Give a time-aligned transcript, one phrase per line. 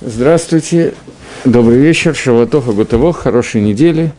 [0.00, 0.94] Здравствуйте,
[1.44, 4.12] добрый вечер, Шаватоха Гутово, хорошей недели.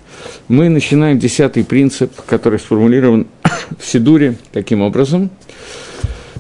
[0.50, 3.28] Мы начинаем десятый принцип, который сформулирован
[3.80, 5.30] в Сидуре таким образом.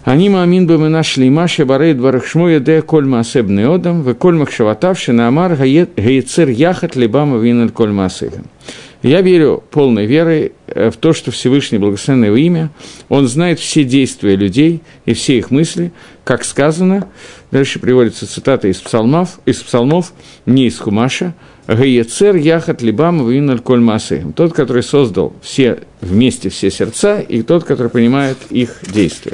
[0.03, 5.13] Они маамин бы мы нашли Маша Барей Дварахшмо Еде Коль Маасебный Одам, в Коль Махшаватавши
[5.13, 8.43] на Амар Гаецер Яхат Либама Винель Коль Маасебен.
[9.01, 12.69] Я верю полной верой э, в то, что Всевышний Благословенное имя,
[13.07, 15.93] он знает все действия людей и все их мысли,
[16.25, 17.07] как сказано,
[17.49, 20.13] дальше приводится цитата из псалмов, из псалмов
[20.45, 21.33] не из Хумаша,
[21.67, 27.63] «Гаецер яхат либам виналь коль маасехем»– тот, который создал все, вместе все сердца, и тот,
[27.63, 29.33] который понимает их действия.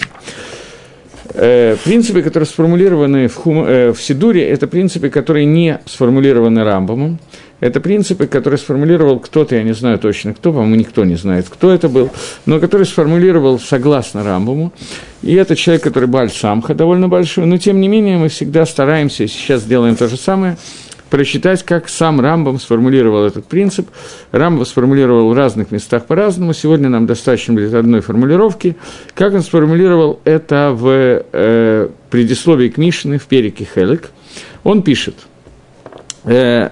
[1.33, 7.19] Э, принципы, которые сформулированы в, хум, э, в Сидуре, это принципы, которые не сформулированы Рамбомом.
[7.65, 11.71] Это принципы, которые сформулировал кто-то, я не знаю точно кто, по-моему, никто не знает, кто
[11.71, 12.11] это был,
[12.45, 14.71] но который сформулировал согласно Рамбому.
[15.23, 19.23] И это человек, который Баль Самха, довольно большой, но тем не менее мы всегда стараемся,
[19.23, 20.57] и сейчас делаем то же самое,
[21.09, 23.89] прочитать, как сам Рамбам сформулировал этот принцип.
[24.31, 26.53] Рамбам сформулировал в разных местах по-разному.
[26.53, 28.75] Сегодня нам достаточно будет одной формулировки.
[29.15, 30.87] Как он сформулировал это в
[31.31, 34.11] э, предисловии к Мишне в перике Хелек.
[34.63, 35.15] Он пишет,
[36.25, 36.69] э,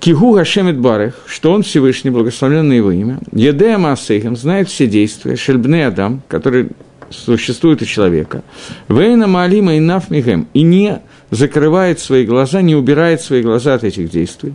[0.00, 5.86] Кигу Гашемет Барех, что он Всевышний, благословленный его имя, Едея Маасейхем, знает все действия, Шельбне
[5.86, 6.68] Адам, который
[7.10, 8.42] существует у человека,
[8.88, 14.10] Вейна Маалима и Нафмихем, и не закрывает свои глаза, не убирает свои глаза от этих
[14.10, 14.54] действий.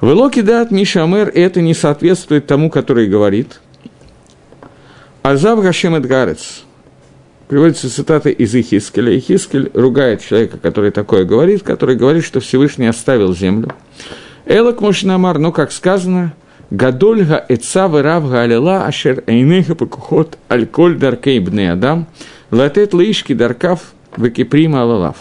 [0.00, 3.60] Велоки дат Миша Амер, это не соответствует тому, который говорит.
[5.22, 6.62] Азав Гашем Эдгарец.
[7.48, 9.18] Приводится цитата из Ихискеля.
[9.18, 13.74] Ихискель ругает человека, который такое говорит, который говорит, что Всевышний оставил землю.
[14.52, 16.34] Элок Мушнамар, но, как сказано,
[16.70, 22.08] Гадольга Эцава Равга Алила Ашер Эйнеха Пакухот Альколь Даркей Бне Адам
[22.50, 25.18] Латет Лаишки Даркав Векиприма Алалав.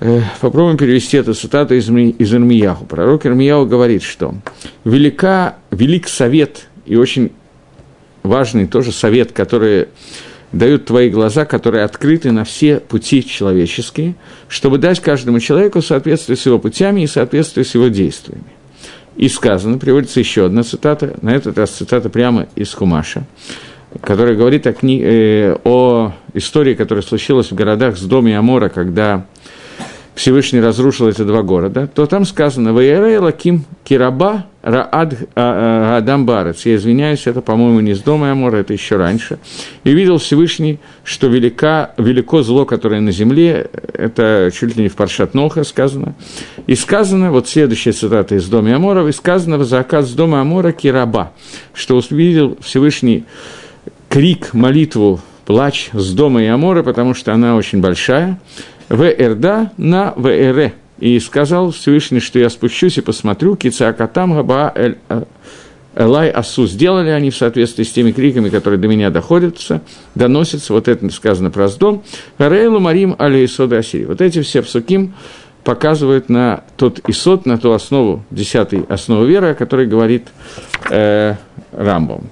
[0.00, 2.86] Э, попробуем перевести эту цитату из, из Ирмияху.
[2.86, 4.34] Пророк Ирмияху говорит, что
[4.84, 7.32] велика, велик совет и очень
[8.22, 9.88] важный тоже совет, который
[10.52, 14.14] дают твои глаза, которые открыты на все пути человеческие,
[14.48, 18.44] чтобы дать каждому человеку соответствие с его путями и соответствие с его действиями.
[19.16, 23.26] И сказано, приводится еще одна цитата, на этот раз цитата прямо из Хумаша,
[24.00, 25.00] которая говорит о, кни...
[25.02, 29.26] э, о истории, которая случилась в городах с доме Амора, когда
[30.20, 36.26] Всевышний разрушил эти два города, то там сказано «Ваерей лаким кираба раад а, а, адам
[36.26, 36.66] барец».
[36.66, 39.38] Я извиняюсь, это, по-моему, не с дома Амора, это еще раньше.
[39.82, 43.70] «И видел Всевышний, что велика, велико зло, которое на земле».
[43.94, 46.14] Это чуть ли не в Паршат Ноха сказано.
[46.66, 50.72] И сказано, вот следующая цитата из дома Амора, и сказано в заказ с дома Амора
[50.72, 51.32] кираба,
[51.72, 53.24] что увидел Всевышний
[54.10, 58.38] крик, молитву, плач с дома Амора, потому что она очень большая,
[58.90, 60.72] ВРД на ВР.
[60.98, 64.98] И сказал Всевышний, что я спущусь и посмотрю, кицакатам габа эль,
[65.96, 69.82] Элай Асу сделали они в соответствии с теми криками, которые до меня доходятся,
[70.14, 72.04] доносятся, вот это сказано про Сдом,
[72.38, 74.04] Харейлу Марим Али Исода Асири.
[74.04, 75.14] Вот эти все псуким
[75.64, 80.28] показывают на тот Исод, на ту основу, десятый основу веры, о которой говорит
[80.90, 81.34] э,
[81.72, 82.28] Рамбом.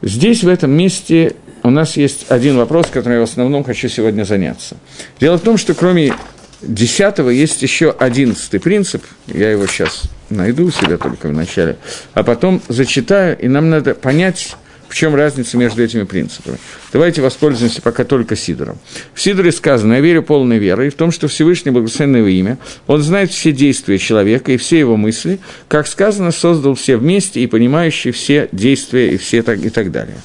[0.00, 4.24] Здесь, в этом месте, у нас есть один вопрос, которым я в основном хочу сегодня
[4.24, 4.76] заняться.
[5.18, 6.14] Дело в том, что кроме
[6.60, 11.78] десятого есть еще одиннадцатый принцип, я его сейчас найду у себя только в начале,
[12.12, 14.56] а потом зачитаю, и нам надо понять,
[14.88, 16.58] в чем разница между этими принципами.
[16.92, 18.78] Давайте воспользуемся пока только Сидором.
[19.14, 23.30] В Сидоре сказано, я верю полной верой в том, что Всевышний Благословенное имя, он знает
[23.30, 28.50] все действия человека и все его мысли, как сказано, создал все вместе и понимающий все
[28.52, 30.18] действия и, все так, и так далее.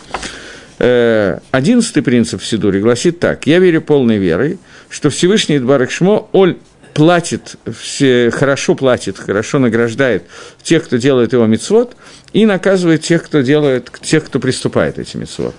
[0.80, 3.46] Э, одиннадцатый принцип в Сидуре гласит так.
[3.46, 4.60] «Я верю полной верой,
[4.90, 6.58] что Всевышний Дбарах Шмо, он
[7.00, 10.24] платит, все, хорошо платит, хорошо награждает
[10.62, 11.96] тех, кто делает его мицвод,
[12.34, 15.56] и наказывает тех, кто делает, тех, кто приступает эти мицвод.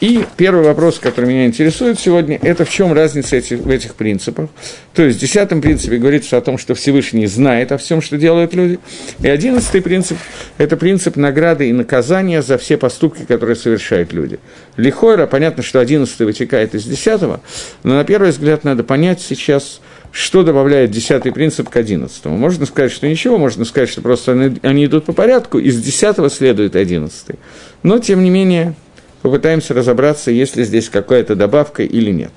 [0.00, 4.48] И первый вопрос, который меня интересует сегодня, это в чем разница эти, в этих принципах.
[4.94, 8.54] То есть в десятом принципе говорится о том, что Всевышний знает о всем, что делают
[8.54, 8.78] люди.
[9.20, 10.18] И одиннадцатый принцип–
[10.58, 14.38] это принцип награды и наказания за все поступки, которые совершают люди.
[14.76, 17.40] Лихойра, понятно, что одиннадцатый вытекает из десятого,
[17.82, 19.80] но на первый взгляд надо понять сейчас,
[20.16, 22.38] что добавляет десятый принцип к одиннадцатому.
[22.38, 26.30] Можно сказать, что ничего, можно сказать, что просто они, они идут по порядку, из десятого
[26.30, 27.38] следует одиннадцатый.
[27.82, 28.74] Но, тем не менее,
[29.20, 32.32] попытаемся разобраться, есть ли здесь какая-то добавка или нет.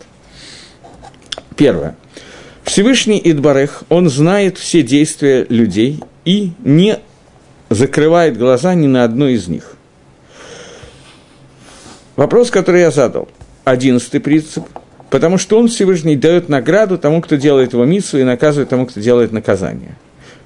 [1.55, 1.95] Первое.
[2.65, 6.99] Всевышний Идбарех, он знает все действия людей и не
[7.69, 9.75] закрывает глаза ни на одно из них.
[12.17, 13.29] Вопрос, который я задал.
[13.63, 14.65] Одиннадцатый принцип.
[15.09, 18.99] Потому что он Всевышний дает награду тому, кто делает его миссу, и наказывает тому, кто
[18.99, 19.95] делает наказание,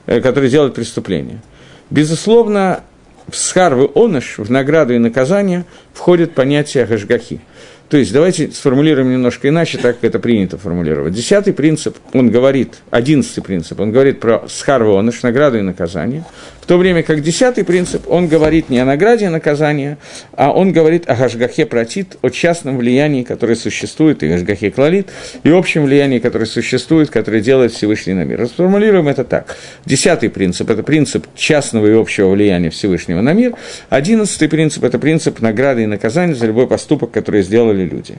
[0.05, 1.41] э, который делает преступление.
[1.89, 2.83] Безусловно,
[3.27, 7.41] в схарвы оныш, в награду и наказание, входит понятие гашгахи–
[7.93, 11.13] то есть давайте сформулируем немножко иначе, так как это принято формулировать.
[11.13, 16.25] Десятый принцип, он говорит, одиннадцатый принцип, он говорит про схарвоныш, награду и наказание,
[16.63, 19.97] в то время как десятый принцип, он говорит не о награде и наказании,
[20.31, 25.09] а он говорит о гашгахе протит, о частном влиянии, которое существует, и гашгахе клалит,
[25.43, 28.39] и общем влиянии, которое существует, которое делает Всевышний на мир.
[28.39, 29.57] Расформулируем это так.
[29.85, 33.55] Десятый принцип– это принцип частного и общего влияния Всевышнего на мир.
[33.89, 38.15] Одиннадцатый принцип– это принцип награды и наказания за любой поступок, который сделали люди.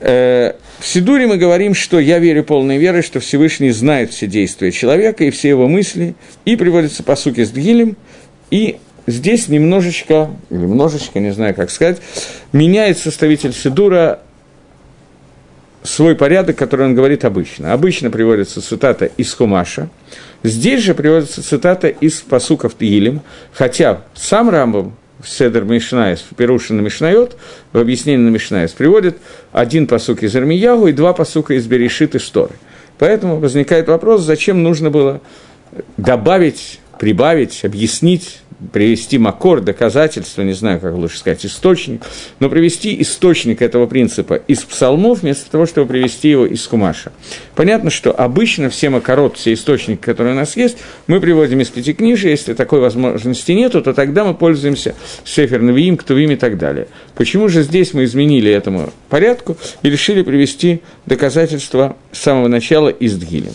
[0.00, 4.72] Э, в Сидуре мы говорим, что я верю полной верой, что Всевышний знает все действия
[4.72, 6.14] человека и все его мысли,
[6.46, 7.96] и приводится по суке с Дгилем,
[8.50, 11.98] и здесь немножечко, или немножечко, не знаю, как сказать,
[12.52, 14.20] меняет составитель Сидура
[15.82, 17.72] свой порядок, который он говорит обычно.
[17.72, 19.90] Обычно приводится цитата из Хумаша,
[20.42, 23.20] здесь же приводится цитата из посуков Тилим,
[23.52, 24.92] хотя сам Рамбов
[25.24, 27.36] Седер Мишнаес, в Перушин на Мишнайот,
[27.72, 29.18] в объяснении на Мишнаес, приводит
[29.52, 32.54] один посук из Армиягу и два посука из Берешит и Шторы.
[32.98, 35.20] Поэтому возникает вопрос, зачем нужно было
[35.96, 38.40] добавить, прибавить, объяснить
[38.72, 42.02] привести макор, доказательство, не знаю, как лучше сказать, источник,
[42.38, 47.12] но привести источник этого принципа из псалмов, вместо того, чтобы привести его из Хумаша.
[47.54, 52.30] Понятно, что обычно все макорот, все источники, которые у нас есть, мы приводим из пятикнижия,
[52.30, 56.88] если такой возможности нету, то тогда мы пользуемся Сефер Навиим, Ктувим и так далее.
[57.14, 63.16] Почему же здесь мы изменили этому порядку и решили привести доказательства с самого начала из
[63.16, 63.52] Дгилем?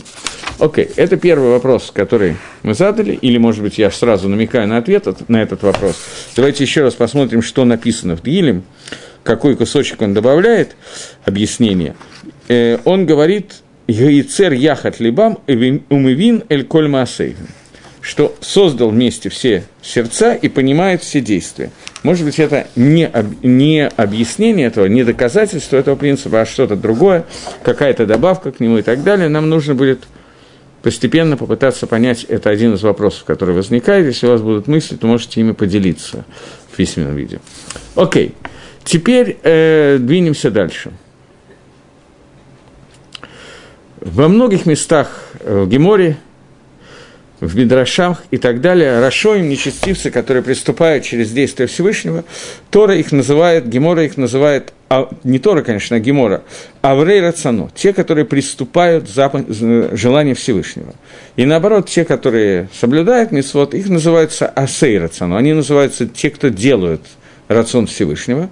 [0.57, 0.94] Окей, okay.
[0.96, 5.42] это первый вопрос, который мы задали, или, может быть, я сразу намекаю на ответ на
[5.42, 5.98] этот вопрос.
[6.36, 8.63] Давайте еще раз посмотрим, что написано в Дгилем,
[9.24, 10.75] какой кусочек он добавляет,
[11.25, 11.96] объяснение.
[12.48, 13.56] Э, он говорит,
[13.88, 15.40] «Яйцер яхат либам
[15.90, 17.48] умывин эль коль маасейвин»
[18.06, 21.72] что создал вместе все сердца и понимает все действия.
[22.04, 27.25] Может быть, это не, об, не объяснение этого, не доказательство этого принципа, а что-то другое,
[27.63, 29.28] какая-то добавка к нему и так далее.
[29.28, 30.04] Нам нужно будет
[30.86, 34.06] постепенно попытаться понять, это один из вопросов, который возникает.
[34.06, 36.26] Если у вас будут мысли, то можете ими поделиться
[36.72, 37.40] в письменном виде.
[37.96, 38.36] Окей,
[38.84, 40.92] теперь э, двинемся дальше.
[44.00, 46.18] Во многих местах э, в Геморе
[47.40, 52.26] в Мидрашах и так далее, Рашоим, нечестивцы, которые приступают через действие Всевышнего,
[52.70, 56.44] Тора их называет, Гемора их называет, а, не Тора, конечно, а Гемора,
[56.82, 59.32] Аврей Рацано, те, которые приступают за
[59.94, 60.94] желание Всевышнего.
[61.36, 67.02] И наоборот, те, которые соблюдают Мисвод, их называются Асей Рацано, они называются те, кто делают
[67.48, 68.50] рацион Всевышнего.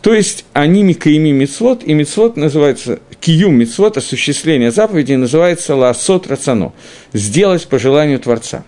[0.00, 6.72] То есть они микаими мицвод, и мицвод называется, киюм мицвод, осуществление заповедей, называется ласот рацано,
[7.12, 8.64] сделать по желанию Творца.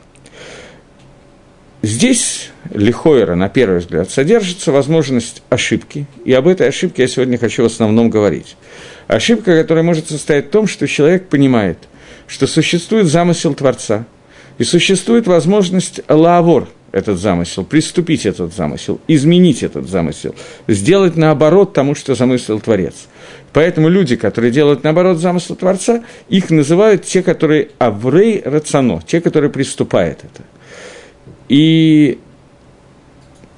[1.82, 7.64] Здесь лихойра, на первый взгляд, содержится возможность ошибки, и об этой ошибке я сегодня хочу
[7.64, 8.56] в основном говорить.
[9.08, 11.78] Ошибка, которая может состоять в том, что человек понимает,
[12.28, 14.06] что существует замысел Творца,
[14.58, 20.34] и существует возможность лавор– этот замысел, приступить этот замысел, изменить этот замысел,
[20.68, 22.94] сделать наоборот тому, что замыслил Творец.
[23.52, 29.50] Поэтому люди, которые делают наоборот замысел Творца, их называют те, которые аврей рацино, те, которые
[29.50, 30.44] приступают это.
[31.48, 32.18] И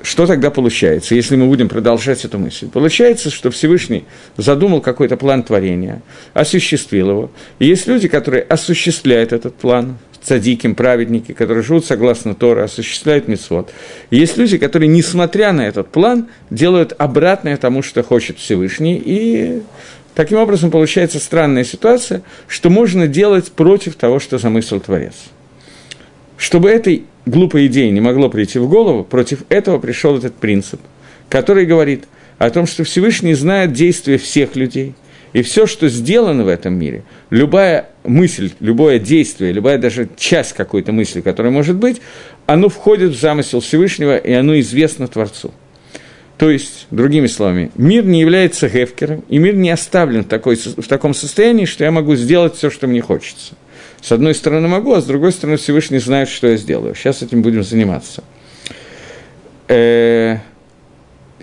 [0.03, 2.69] что тогда получается, если мы будем продолжать эту мысль?
[2.69, 4.05] Получается, что Всевышний
[4.37, 6.03] задумал какой-то план творения,
[6.35, 7.31] осуществил его.
[7.59, 13.73] И есть люди, которые осуществляют этот план, цадиким, праведники, которые живут согласно Тора, осуществляют митцвот.
[14.11, 19.63] И есть люди, которые, несмотря на этот план, делают обратное тому, что хочет Всевышний, и
[20.15, 25.15] таким образом получается странная ситуация, что можно делать против того, что замыслил Творец.
[26.37, 30.81] Чтобы этой глупой идеи не могло прийти в голову, против этого пришел этот принцип,
[31.29, 32.05] который говорит
[32.39, 34.95] о том, что Всевышний знает действия всех людей–
[35.35, 40.93] и все, что сделано в этом мире, любая мысль, любое действие, любая даже часть какой-то
[40.93, 42.01] мысли, которая может быть,
[42.47, 45.53] оно входит в замысел Всевышнего, и оно известно Творцу.
[46.39, 50.87] То есть, другими словами, мир не является гефкером, и мир не оставлен в, такой, в
[50.87, 53.55] таком состоянии, что я могу сделать все, что мне хочется.
[54.05, 56.95] С одной стороны могу, а с другой стороны Всевышний знает, что я сделаю.
[56.95, 58.23] Сейчас этим будем заниматься.
[59.67, 60.41] Э,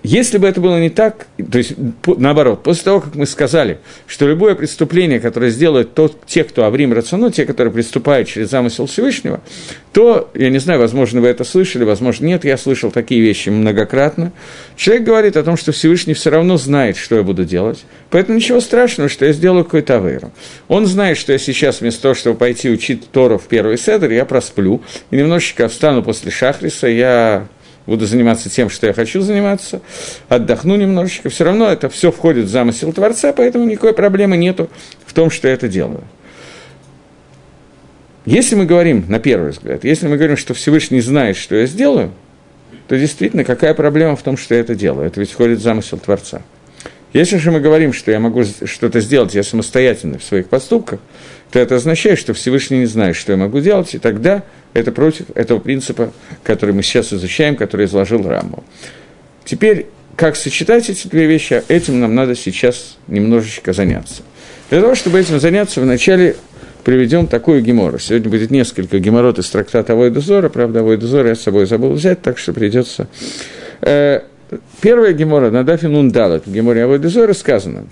[0.02, 3.78] если бы это было не так, то есть наоборот, после того, как мы сказали,
[4.08, 8.86] что любое преступление, которое сделают тот, те, кто Аврим Рациону, те, которые приступают через замысел
[8.86, 9.40] Всевышнего,
[9.92, 14.32] то, я не знаю, возможно, вы это слышали, возможно, нет, я слышал такие вещи многократно.
[14.74, 18.60] Человек говорит о том, что Всевышний все равно знает, что я буду делать, поэтому ничего
[18.60, 20.32] страшного, что я сделаю какой-то авейру.
[20.66, 24.24] Он знает, что я сейчас вместо того, чтобы пойти учить Тору в первый седр, я
[24.24, 24.82] просплю,
[25.12, 27.46] и немножечко встану после Шахриса, я
[27.86, 29.80] буду заниматься тем, что я хочу заниматься,
[30.28, 34.70] отдохну немножечко, все равно это все входит в замысел Творца, поэтому никакой проблемы нету
[35.06, 36.04] в том, что я это делаю.
[38.24, 42.12] Если мы говорим, на первый взгляд, если мы говорим, что Всевышний знает, что я сделаю,
[42.86, 45.06] то действительно, какая проблема в том, что я это делаю?
[45.06, 46.42] Это ведь входит в замысел Творца.
[47.12, 51.00] Если же мы говорим, что я могу что-то сделать, я самостоятельно в своих поступках,
[51.52, 54.42] то это означает, что Всевышний не знает, что я могу делать, и тогда
[54.72, 56.10] это против этого принципа,
[56.42, 58.64] который мы сейчас изучаем, который изложил Рамбу.
[59.44, 64.22] Теперь, как сочетать эти две вещи, этим нам надо сейчас немножечко заняться.
[64.70, 66.36] Для того, чтобы этим заняться, вначале
[66.84, 67.98] приведем такую гемору.
[67.98, 72.38] Сегодня будет несколько геморрот из трактата Авойдузора, правда, Авойдузора я с собой забыл взять, так
[72.38, 73.08] что придется...
[73.82, 74.20] Э,
[74.80, 77.84] первая гемора на Дафе Нундалат, в геморе Авойдузора сказано,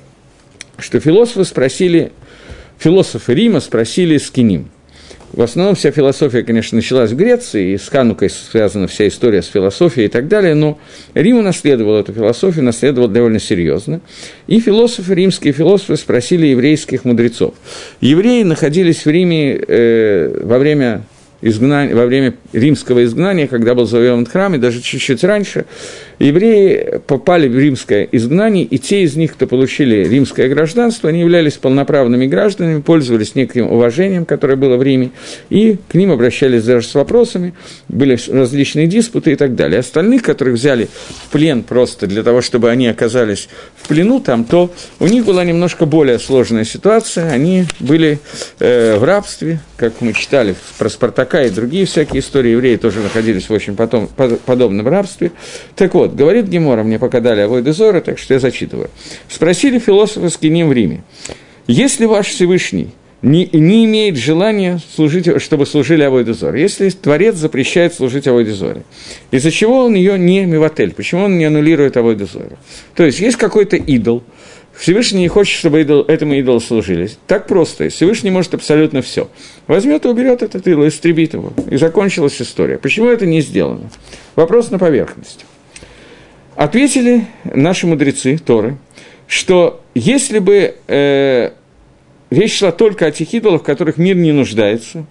[0.78, 2.12] что философы спросили,
[2.80, 4.70] философы Рима спросили Скиним–
[5.32, 9.46] в основном вся философия, конечно, началась в Греции, и с Ханукой связана вся история с
[9.46, 10.76] философией и так далее, но
[11.14, 14.00] Рим унаследовал эту философию, наследовал довольно серьезно.
[14.48, 17.54] И философы, римские философы спросили еврейских мудрецов.
[18.00, 21.02] Евреи находились в Риме э, во время
[21.42, 25.64] изгнания, во время римского изгнания, когда был завоеван храм, и даже чуть-чуть раньше,
[26.20, 31.54] евреи попали в римское изгнание, и те из них, кто получили римское гражданство, они являлись
[31.54, 35.10] полноправными гражданами, пользовались неким уважением, которое было в Риме,
[35.48, 37.54] и к ним обращались даже с вопросами,
[37.88, 39.80] были различные диспуты и так далее.
[39.80, 40.88] Остальных, которых взяли
[41.24, 45.44] в плен просто для того, чтобы они оказались в плену там, то у них была
[45.44, 48.18] немножко более сложная ситуация, они были
[48.58, 53.48] э, в рабстве, как мы читали про Спартака и другие всякие истории, евреи тоже находились
[53.48, 54.08] в очень потом,
[54.44, 55.32] подобном рабстве.
[55.74, 58.90] Так вот, говорит Гемора, мне пока дали Авойды Зора, так что я зачитываю.
[59.28, 61.02] Спросили философы с Киним в Риме,
[61.66, 62.90] если ваш Всевышний
[63.22, 66.54] не, не имеет желания служить, чтобы служили Авойдезор.
[66.54, 68.84] Если Творец запрещает служить Авойдезоре,
[69.30, 72.56] из-за чего он ее не мивотель, почему он не аннулирует Авойдезору?
[72.94, 74.22] То есть, есть какой-то идол,
[74.80, 77.10] Всевышний не хочет, чтобы идол, этому идолу служили.
[77.26, 77.90] Так просто.
[77.90, 79.28] Всевышний может абсолютно все.
[79.66, 81.52] Возьмет и уберет этот идол, истребит его.
[81.70, 82.78] И закончилась история.
[82.78, 83.90] Почему это не сделано?
[84.36, 85.44] Вопрос на поверхности.
[86.56, 88.76] Ответили наши мудрецы, Торы,
[89.26, 91.50] что если бы э,
[92.30, 95.06] речь шла только о тех идолах, в которых мир не нуждается,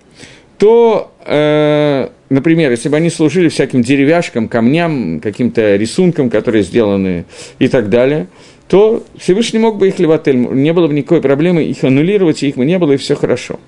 [0.57, 7.25] то, э, например, если бы они служили всяким деревяшкам, камням, каким-то рисункам, которые сделаны
[7.59, 8.27] и так далее–
[8.69, 12.55] то Всевышний мог бы их левотель, не было бы никакой проблемы их аннулировать, и их
[12.55, 13.59] бы не было, и все хорошо.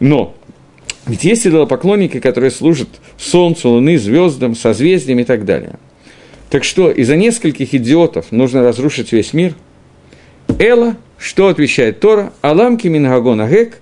[0.00, 0.34] Но
[1.06, 5.74] ведь есть идолопоклонники, которые служат Солнцу, Луны, звездам, созвездиям и так далее.
[6.54, 9.54] Так что из-за нескольких идиотов нужно разрушить весь мир?
[10.60, 12.32] Эла, что отвечает Тора?
[12.42, 13.80] Аламки Мингагон Агек,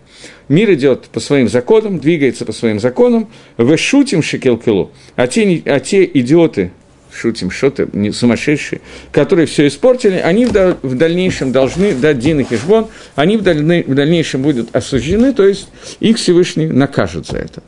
[0.48, 5.80] мир идет по своим законам, двигается по своим законам, вы шутим шекелкилу, а те, а
[5.80, 6.72] те идиоты,
[7.14, 12.86] шутим, что-то сумасшедшие, которые все испортили, они в, дальнейшем должны дать Дин и Хижбон,
[13.16, 15.68] они в дальнейшем будут осуждены, то есть
[16.00, 17.62] их Всевышний накажет за это.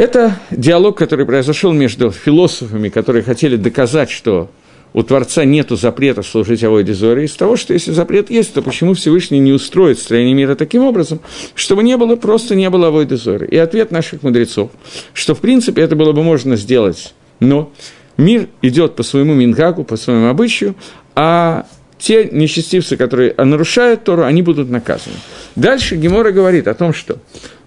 [0.00, 4.50] Это диалог, который произошел между философами, которые хотели доказать, что
[4.94, 8.94] у Творца нет запрета служить Авойде Зоре, из того, что если запрет есть, то почему
[8.94, 11.20] Всевышний не устроит строение мира таким образом,
[11.54, 13.46] чтобы не было, просто не было Авойде Зоре.
[13.46, 14.70] И ответ наших мудрецов,
[15.12, 17.70] что, в принципе, это было бы можно сделать но
[18.16, 20.76] мир идет по своему мингагу, по своему обычаю,
[21.14, 21.66] а
[21.98, 25.16] те нечестивцы, которые нарушают Тору, они будут наказаны.
[25.56, 27.18] Дальше Гемора говорит о том, что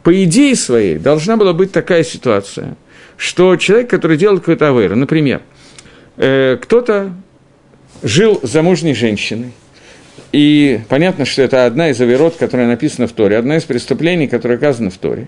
[0.03, 2.75] по идее своей должна была быть такая ситуация,
[3.17, 5.41] что человек, который делает какой-то авейр, например,
[6.17, 7.13] э, кто-то
[8.03, 9.53] жил замужней женщиной,
[10.31, 14.57] и понятно, что это одна из оверот, которая написана в Торе, одна из преступлений, которая
[14.57, 15.27] оказана в Торе.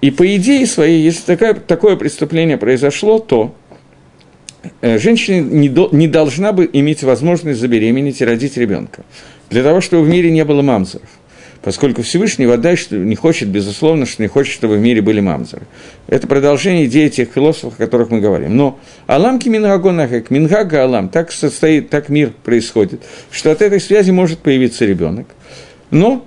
[0.00, 3.54] И по идее своей, если такое, такое преступление произошло, то
[4.80, 9.04] Э, женщина не, до, не должна бы иметь возможность забеременеть и родить ребенка.
[9.50, 11.08] Для того, чтобы в мире не было мамзеров.
[11.62, 15.62] Поскольку Всевышний вода не хочет, безусловно, что не хочет, чтобы в мире были мамзеры.
[16.06, 18.56] Это продолжение идеи тех философов, о которых мы говорим.
[18.56, 24.38] Но Аламки Мингагонахек, Мингага Алам, так состоит, так мир происходит, что от этой связи может
[24.38, 25.26] появиться ребенок.
[25.90, 26.24] Но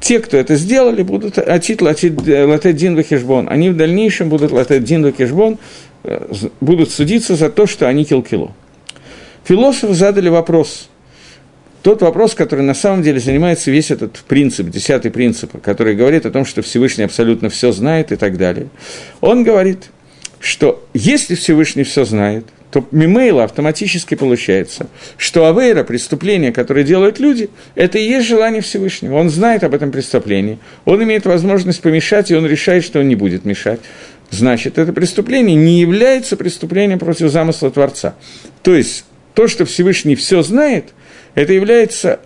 [0.00, 3.48] те, кто это сделали, будут атит латет дин вахешбон.
[3.48, 5.58] Они в дальнейшем будут латет дин вахешбон
[6.04, 6.26] э,
[6.60, 8.52] будут судиться за то, что они килкило.
[9.44, 10.88] Философы задали вопрос,
[11.84, 16.30] тот вопрос, который на самом деле занимается весь этот принцип, десятый принцип, который говорит о
[16.30, 18.68] том, что Всевышний абсолютно все знает и так далее.
[19.20, 19.90] Он говорит,
[20.40, 24.86] что если Всевышний все знает, то мимейла автоматически получается,
[25.18, 29.16] что авейра, преступление, которое делают люди, это и есть желание Всевышнего.
[29.16, 33.14] Он знает об этом преступлении, он имеет возможность помешать, и он решает, что он не
[33.14, 33.80] будет мешать.
[34.30, 38.14] Значит, это преступление не является преступлением против замысла Творца.
[38.62, 40.94] То есть, то, что Всевышний все знает,
[41.34, 42.20] это является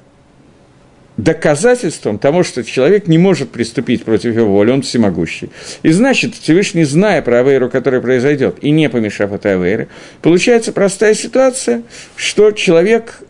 [1.17, 5.51] доказательством того, что человек не может приступить против его воли, он всемогущий.
[5.83, 9.89] И значит, Всевышний, зная про Авейру, которая произойдет, и не помешав этой Авейре,
[10.23, 11.83] получается простая ситуация,
[12.15, 13.21] что человек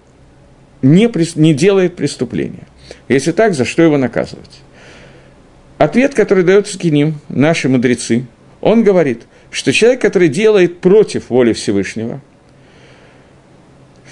[0.82, 2.68] не, не делает преступления.
[3.08, 4.60] Если так, за что его наказывать?
[5.78, 8.26] Ответ, который дает Скиним, наши мудрецы,
[8.60, 12.20] он говорит, что человек, который делает против воли Всевышнего,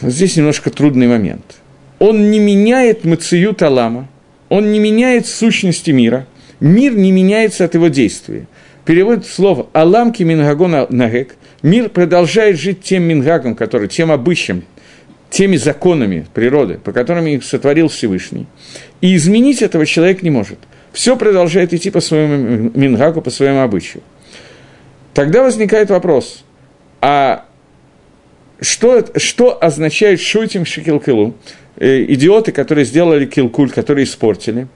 [0.03, 1.57] здесь немножко трудный момент–
[1.99, 4.09] он не меняет мациют Алама,
[4.49, 6.27] он не меняет сущности мира,
[6.61, 8.47] мир не меняется от его действия.
[8.85, 14.65] Перевод слова «Аламки мингагона нагек»– мир продолжает жить тем мингагом, который, тем обычным,
[15.31, 18.47] теми законами природы, по которым их сотворил Всевышний.
[19.01, 20.59] И изменить этого человек не может.
[20.93, 24.03] Все продолжает идти по своему мингагу, по своему обычаю.
[25.15, 26.45] Тогда возникает вопрос,
[27.01, 27.47] а
[28.61, 31.35] что, что означает шутим шикилкилу?
[31.77, 34.67] Э, идиоты, которые сделали килкуль, которые испортили.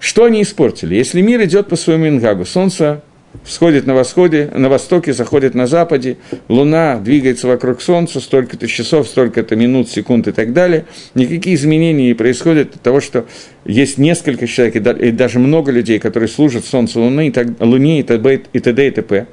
[0.00, 0.96] Что они испортили?
[0.96, 3.02] Если мир идет по своему ингагу, солнце
[3.44, 9.56] всходит на восходе, на востоке, заходит на западе, луна двигается вокруг солнца, столько-то часов, столько-то
[9.56, 10.86] минут, секунд и так далее.
[11.14, 13.26] Никакие изменения не происходят от того, что
[13.64, 18.02] есть несколько человек, и даже много людей, которые служат солнцу, луне и, так, луне и
[18.02, 18.40] т.д.
[18.52, 19.26] и т.п.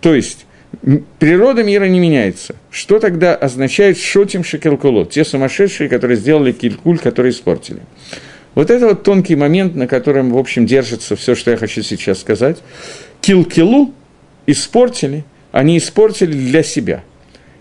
[0.00, 0.46] То есть,
[1.18, 2.56] природа мира не меняется.
[2.70, 5.10] Что тогда означает шотим шекелкулот?
[5.10, 7.80] Те сумасшедшие, которые сделали килькуль, которые испортили.
[8.54, 12.20] Вот это вот тонкий момент, на котором, в общем, держится все, что я хочу сейчас
[12.20, 12.58] сказать.
[13.20, 13.94] Килкилу
[14.46, 17.02] испортили, они испортили для себя.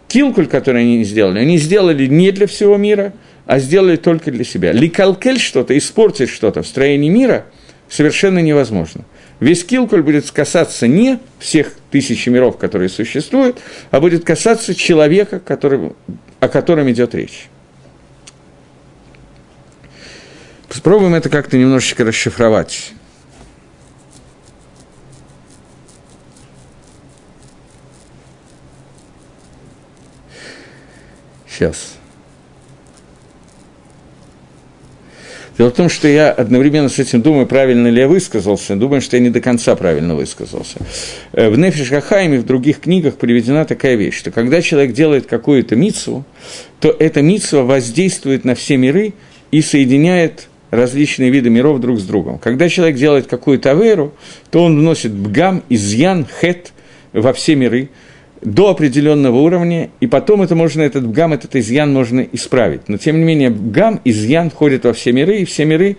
[0.08, 3.14] Килкуль, который они сделали, они сделали не для всего мира,
[3.46, 4.74] а сделали только для себя.
[4.74, 7.46] Ликалкель что-то, испортить что-то в строении мира
[7.90, 9.06] совершенно невозможно.
[9.40, 13.60] Весь Килкуль будет касаться не всех тысячи миров, которые существуют,
[13.92, 15.94] а будет касаться человека, который,
[16.40, 17.50] о котором идет речь.
[20.68, 22.94] Попробуем это как-то немножечко расшифровать.
[31.48, 32.01] Сейчас.
[35.62, 39.16] Дело в том, что я одновременно с этим думаю, правильно ли я высказался, думаю, что
[39.18, 40.80] я не до конца правильно высказался.
[41.34, 45.76] Э, в Нефиш Хахайме, в других книгах приведена такая вещь, что когда человек делает какую-то
[45.76, 46.26] мицу,
[46.80, 49.14] то эта митсва воздействует на все миры
[49.52, 52.40] и соединяет различные виды миров друг с другом.
[52.40, 54.16] Когда человек делает какую-то аверу,
[54.50, 56.74] то он вносит бгам, изъян, хет
[57.14, 57.92] во все миры–
[58.42, 62.90] до определенного уровня, и потом это можно, этот гам, этот изъян можно исправить.
[62.90, 65.98] Но, тем не менее, гам, изъян входит во все миры, и все миры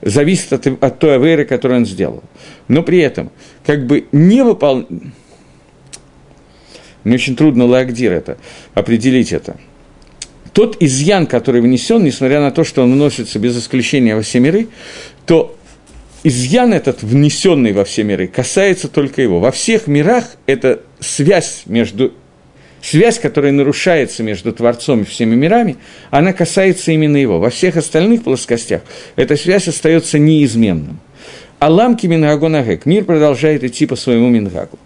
[0.00, 2.22] зависят от, от той аверы, которую он сделал.
[2.68, 3.30] Но при этом,
[3.64, 4.86] как бы не выпол...
[7.04, 8.38] Мне очень трудно лагдир это,
[8.74, 9.56] определить это.
[10.52, 14.68] Тот изъян, который внесен, несмотря на то, что он вносится без исключения во все миры,
[15.26, 15.56] то
[16.24, 19.40] изъян этот, внесенный во все миры, касается только его.
[19.40, 22.12] Во всех мирах это связь между
[22.80, 25.76] связь, которая нарушается между Творцом и всеми мирами,
[26.10, 27.38] она касается именно его.
[27.38, 28.82] Во всех остальных плоскостях
[29.16, 30.98] эта связь остается неизменным.
[31.60, 32.86] Аламки Мингагонагек.
[32.86, 34.78] Мир продолжает идти по своему Мингагу.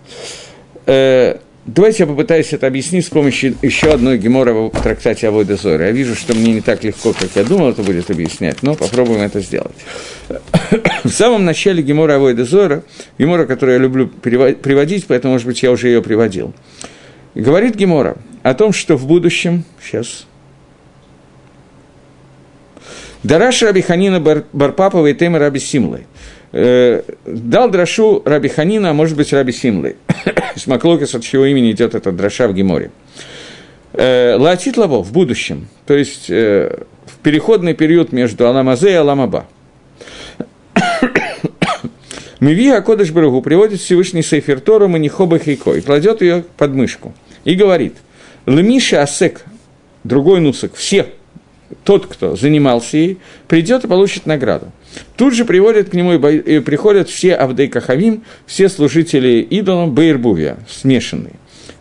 [0.85, 5.87] Э, Давайте я попытаюсь это объяснить с помощью еще одной гемора в трактате Авойда Зора.
[5.87, 9.22] Я вижу, что мне не так легко, как я думал, это будет объяснять, но попробуем
[9.22, 9.74] это сделать.
[11.02, 12.85] в самом начале гемора Авойда Зора,
[13.18, 16.55] гемора, которую я люблю приводить, поэтому, может быть, я уже ее приводил,
[17.35, 20.26] говорит гемора о том, что в будущем, сейчас,
[23.24, 26.07] Дараш Раби Ханина Бар, Барпапова и Тема Раби Симлой.
[26.52, 29.96] Э, дал драшу Раби Ханина, а может быть Раби Симлой.
[30.56, 32.90] Смаклокис, от чего имени идет этот драша в Геморе.
[33.92, 39.46] Э, Латит Лаво в будущем, то есть э, в переходный период между Аламазе и Аламаба.
[42.40, 47.54] Миви Акодыш Барагу приводит Всевышний Сейфер Тору Манихоба Хейко и кладет ее под мышку и
[47.54, 47.94] говорит,
[48.44, 49.44] Лемиша Асек,
[50.04, 51.06] другой нусок, все,
[51.85, 54.70] тот, кто занимался ей, придет и получит награду.
[55.16, 61.35] Тут же приводят к нему и приходят все Авдей Кахавим, все служители идолам Бейрбувия, смешанные.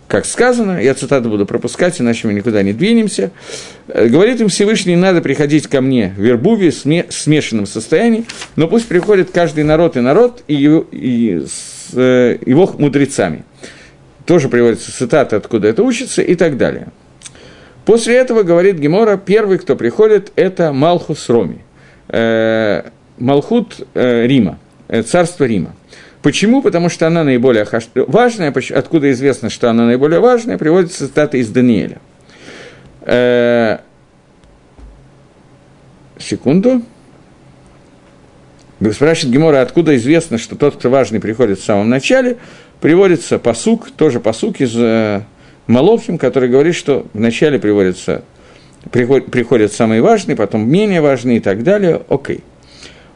[0.08, 3.32] как сказано, я цитату буду пропускать, иначе мы никуда не двинемся,
[3.88, 8.26] э, говорит им Всевышний, надо приходить ко мне в вербуве, в смешанном состоянии,
[8.56, 13.44] но пусть приходит каждый народ и народ и его, и с э, его мудрецами.
[14.26, 16.88] Тоже приводится цитата, откуда это учится и так далее.
[17.86, 21.60] После этого, говорит Гемора, первый, кто приходит, это Малхус Роми,
[22.10, 22.84] э,
[23.18, 25.76] Малхут э, Рима, э, царство Рима.
[26.22, 26.62] Почему?
[26.62, 32.00] Потому что она наиболее важная, откуда известно, что она наиболее важная, приводится цитата из Даниэля.
[33.02, 33.78] Э,
[36.18, 36.82] секунду.
[38.92, 42.38] Спрашивает Гемора, откуда известно, что тот, кто важный, приходит в самом начале.
[42.82, 44.76] Приводится посук, тоже посук из
[45.68, 48.24] Малохим, который говорит, что вначале приводится,
[48.92, 52.02] приходят, приходят самые важные, потом менее важные и так далее.
[52.10, 52.38] Окей.
[52.38, 52.44] Okay.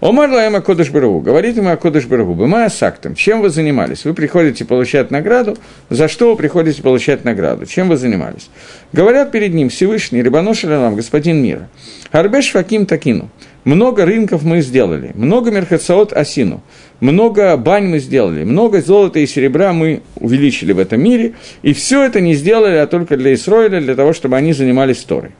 [0.02, 1.20] Омар Лаэма Кодыш Барагу.
[1.20, 2.34] Говорит ему о Кодыш Барагу.
[2.34, 3.16] Бымая сактом.
[3.16, 4.06] Чем вы занимались?
[4.06, 5.58] Вы приходите получать награду.
[5.90, 7.66] За что вы приходите получать награду?
[7.66, 8.50] Чем вы занимались?
[8.94, 11.68] Говорят перед ним Всевышний, Рибанош нам, господин мира.
[12.14, 13.30] Арбеш Факим Такину.
[13.66, 16.64] Много рынков мы сделали, много мерхацаот осину,
[17.02, 22.04] много бань мы сделали, много золота и серебра мы увеличили в этом мире, и все
[22.06, 25.32] это не сделали, а только для Исроиля, для того, чтобы они занимались Торой.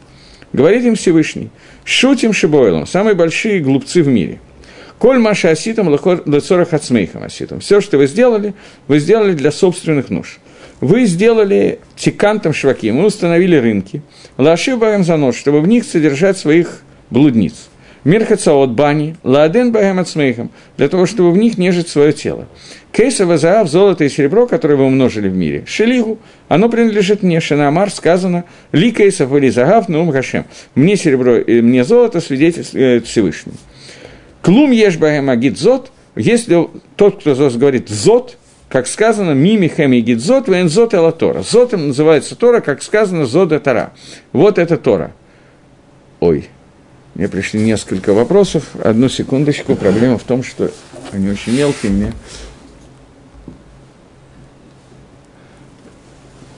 [0.52, 1.50] Говорит им Всевышний,
[1.86, 4.40] шутим шибойлом, самые большие глупцы в мире–
[5.00, 7.62] Коль маша аситом лецорах ацмейхам аситом.
[7.62, 8.54] Все, что вы сделали,
[8.90, 10.40] вы сделали для собственных нужд.
[10.82, 14.02] Вы сделали тикантом шваки, мы установили рынки.
[14.38, 17.70] Лаши баем за нож, чтобы в них содержать своих блудниц.
[18.04, 22.48] Мирхацаот бани, ладен баем ацмейхам, для того, чтобы в них нежить свое тело.
[22.92, 25.64] Кейса вазаав, золото и серебро, которые вы умножили в мире.
[25.66, 30.14] Шелигу, оно принадлежит мне, Шанамар, сказано, ли кейсов или загав, но ум
[30.76, 33.54] Мне серебро мне золото свидетельствует Всевышний.
[34.42, 38.38] Клум ешбаем агидзот, если тот, кто говорит зот,
[38.70, 41.42] как сказано, мими хеми гидзот, вензот эла Тора.
[41.42, 43.94] Зотом называется Тора, как сказано, зода Тора.
[44.32, 45.12] Вот это Тора.
[46.20, 46.50] Ой,
[47.16, 48.64] мне пришли несколько вопросов.
[48.84, 49.76] Одну секундочку.
[49.76, 50.72] Проблема в том, что
[51.12, 51.92] они очень мелкие.
[51.92, 52.14] Мне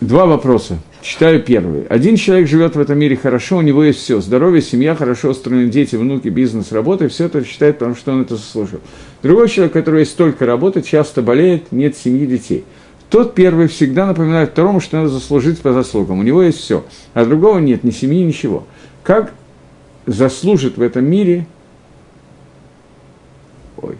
[0.01, 0.79] Два вопроса.
[1.01, 1.85] Читаю первый.
[1.87, 4.21] Один человек живет в этом мире хорошо, у него есть все.
[4.21, 8.21] Здоровье, семья, хорошо устроены дети, внуки, бизнес, работа, и все это считает, потому что он
[8.21, 8.81] это заслужил.
[9.23, 12.65] Другой человек, у которого есть столько работы, часто болеет, нет семьи, детей.
[13.09, 16.19] Тот первый всегда напоминает второму, что надо заслужить по заслугам.
[16.19, 16.85] У него есть все,
[17.15, 18.67] а другого нет, ни семьи, ничего.
[19.01, 19.33] Как
[20.05, 21.47] заслужит в этом мире
[23.77, 23.95] ой,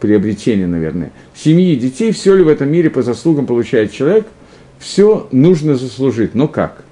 [0.00, 4.26] приобретение, наверное, семьи детей, все ли в этом мире по заслугам получает человек–
[4.80, 6.34] все нужно заслужить.
[6.34, 6.82] Но как?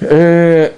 [0.00, 0.70] Э,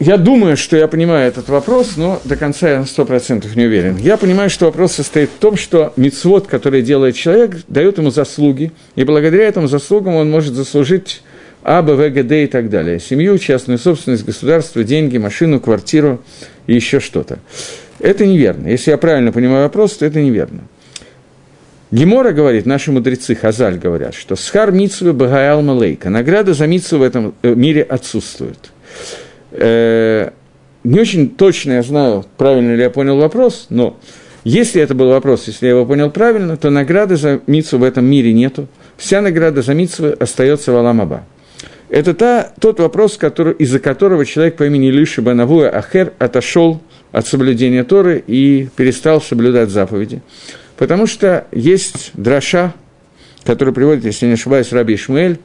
[0.00, 3.64] я думаю, что я понимаю этот вопрос, но до конца я на сто процентов не
[3.64, 3.96] уверен.
[3.96, 8.72] Я понимаю, что вопрос состоит в том, что мицвод, который делает человек, дает ему заслуги,
[8.96, 11.22] и благодаря этим заслугам он может заслужить
[11.62, 13.00] А, Б, В, Г, Д и так далее.
[13.00, 16.20] Семью, частную собственность, государство, деньги, машину, квартиру
[16.66, 17.38] и еще что-то.
[17.98, 18.68] Это неверно.
[18.68, 20.60] Если я правильно понимаю вопрос, то это неверно.
[21.90, 27.02] Гемора говорит, наши мудрецы Хазаль говорят, что схар митсвы багаял малейка, награда за митсву в
[27.02, 28.70] этом э, мире отсутствует.
[29.52, 30.30] Э,
[30.84, 33.98] не очень точно я знаю, правильно ли я понял вопрос, но
[34.44, 38.04] если это был вопрос, если я его понял правильно, то награды за митсву в этом
[38.04, 38.68] мире нету.
[38.96, 41.24] Вся награда за митсву остается в Аламаба.
[41.88, 47.26] Это та, тот вопрос, который, из-за которого человек по имени Лиши Банавуя Ахер отошел от
[47.26, 50.20] соблюдения Торы и перестал соблюдать заповеди.
[50.78, 52.72] Потому что есть дроша,
[53.44, 55.38] который приводит, если не ошибаюсь, Раби Ишмаэль,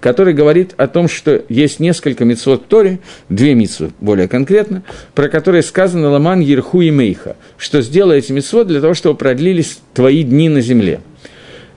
[0.00, 5.28] который говорит о том, что есть несколько митцвот в Торе, две митцвы более конкретно, про
[5.28, 10.22] которые сказано «Ламан Ерху и Мейха», что сделай эти митцвот для того, чтобы продлились твои
[10.22, 11.00] дни на земле.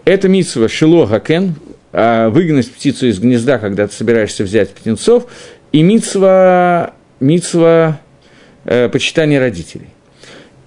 [0.05, 1.55] Это митцва Шило Гакен,
[1.93, 5.27] а выгнать птицу из гнезда, когда ты собираешься взять птенцов,
[5.71, 7.99] и митцва, митцва
[8.65, 9.87] э, почитания родителей.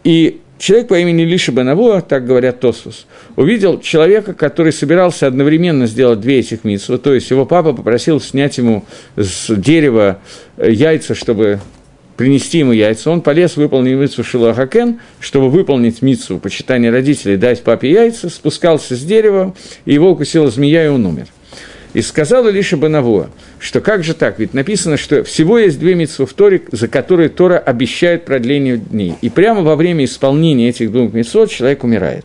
[0.02, 6.20] И Человек по имени Лиша Бенавуа, так говорят Тосфус, увидел человека, который собирался одновременно сделать
[6.20, 8.84] две этих митсвы, то есть его папа попросил снять ему
[9.16, 10.18] с дерева
[10.58, 11.60] яйца, чтобы
[12.18, 17.90] принести ему яйца, он полез выполнить митсу Шилахакен, чтобы выполнить митсу почитания родителей, дать папе
[17.90, 19.54] яйца, спускался с дерева,
[19.86, 21.28] и его укусила змея, и он умер.
[21.92, 26.26] И сказал Илиша Банавуа, что как же так, ведь написано, что всего есть две митцвы
[26.26, 29.14] в Торе, за которые Тора обещает продление дней.
[29.22, 32.24] И прямо во время исполнения этих двух митцвот человек умирает.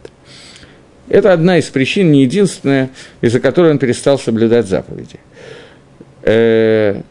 [1.10, 2.90] Это одна из причин, не единственная,
[3.22, 5.20] из-за которой он перестал соблюдать заповеди.
[6.24, 7.02] Э,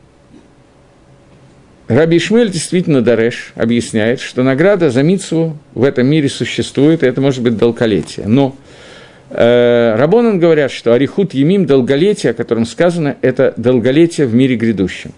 [1.86, 7.20] Раби Ишмель действительно Дареш объясняет, что награда за митцву в этом мире существует, и это
[7.20, 8.26] может быть долголетие.
[8.26, 8.56] Но
[9.36, 15.12] Рабонан говорят, что Арихут Емим– долголетие, о котором сказано, это долголетие в мире грядущем.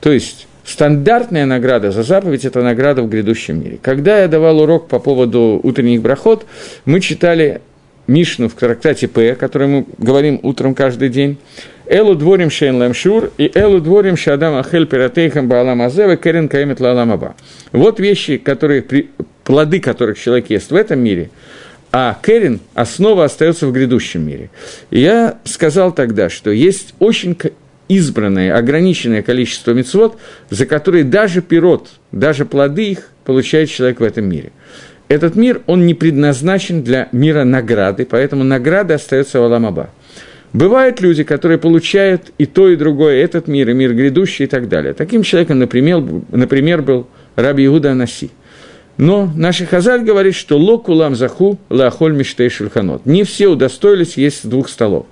[0.00, 3.78] То есть, стандартная награда за заповедь– это награда в грядущем мире.
[3.80, 6.44] Когда я давал урок по поводу утренних брахот,
[6.84, 7.62] мы читали
[8.06, 11.38] Мишну в трактате П, который мы говорим утром каждый день,
[11.86, 17.34] Элу дворим шейн лэмшур и элу дворим шадам ахель пиратейхам баалам азеве керен каемет лаламаба.
[17.72, 18.82] Вот вещи, которые,
[19.44, 21.30] плоды которых человек ест в этом мире,
[21.92, 24.50] а керен, основа остается в грядущем мире.
[24.90, 27.36] И я сказал тогда, что есть очень
[27.88, 34.24] избранное, ограниченное количество мецвод, за которые даже пирот, даже плоды их получает человек в этом
[34.24, 34.52] мире.
[35.08, 39.90] Этот мир, он не предназначен для мира награды, поэтому награда остается в Аламаба.
[40.54, 44.68] Бывают люди, которые получают и то, и другое, этот мир, и мир грядущий, и так
[44.68, 44.94] далее.
[44.94, 48.30] Таким человеком, например, например был Раби Иуда Анаси.
[48.96, 53.06] Но наши Хазаль говорит, что локулам заху лахоль миштей шульханот.
[53.06, 55.06] Не все удостоились есть с двух столов.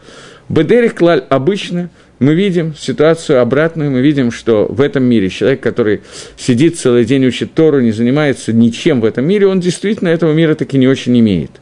[0.48, 6.02] Бедерих клаль обычно мы видим ситуацию обратную, мы видим, что в этом мире человек, который
[6.36, 10.54] сидит целый день, учит Тору, не занимается ничем в этом мире, он действительно этого мира
[10.54, 11.52] таки не очень имеет.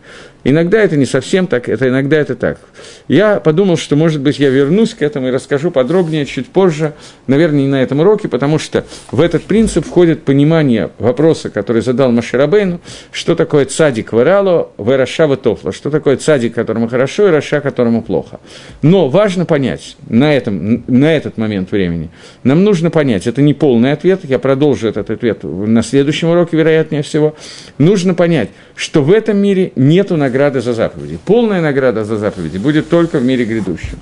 [0.44, 2.58] Иногда это не совсем так, это иногда это так.
[3.08, 6.92] Я подумал, что, может быть, я вернусь к этому и расскажу подробнее чуть позже,
[7.26, 12.12] наверное, не на этом уроке, потому что в этот принцип входит понимание вопроса, который задал
[12.12, 18.02] Маширабейну, что такое цадик варало, вараша тофла, что такое цадик, которому хорошо, и раша, которому
[18.02, 18.38] плохо.
[18.80, 22.10] Но важно понять на, этом, на этот момент времени,
[22.44, 27.02] нам нужно понять, это не полный ответ, я продолжу этот ответ на следующем уроке, вероятнее
[27.02, 27.34] всего,
[27.78, 31.18] нужно понять, что в этом мире нету награды за заповеди.
[31.24, 33.98] Полная награда за заповеди будет только в мире грядущем.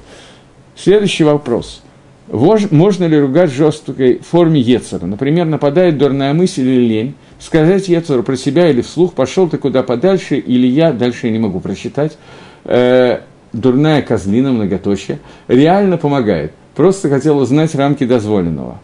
[0.77, 1.83] Следующий вопрос.
[2.29, 5.07] Можно ли ругать в жесткой форме Ецера?
[5.07, 9.85] Например, нападает дурная мысль или лень, сказать Ецеру про себя или вслух, пошел ты куда
[9.85, 12.19] подальше, или я, дальше я не могу прочитать,
[12.65, 13.21] э,
[13.53, 16.53] дурная козлина, многоточие, реально помогает.
[16.75, 18.81] Просто хотел узнать рамки дозволенного.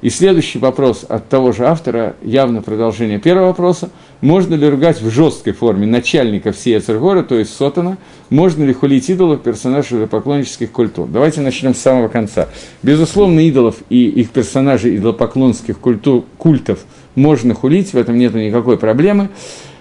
[0.00, 3.90] И следующий вопрос от того же автора, явно продолжение первого вопроса.
[4.22, 7.98] Можно ли ругать в жесткой форме начальника всей Ацергора, то есть Сотана?
[8.30, 11.06] Можно ли хулить идолов, персонажей поклоннических культур?
[11.06, 12.48] Давайте начнем с самого конца.
[12.82, 16.80] Безусловно, идолов и их персонажей идолопоклонских культур, культов
[17.14, 19.28] можно хулить, в этом нет никакой проблемы.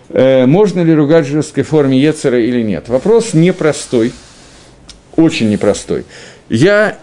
[0.09, 2.89] Э, можно ли ругать в жесткой форме Ецера или нет?
[2.89, 4.11] Вопрос непростой,
[5.15, 6.05] очень непростой.
[6.49, 6.97] Я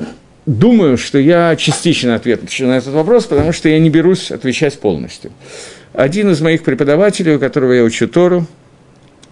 [0.47, 5.33] думаю, что я частично отвечу на этот вопрос, потому что я не берусь отвечать полностью.
[5.95, 8.47] Один из моих преподавателей, у которого я учу Тору,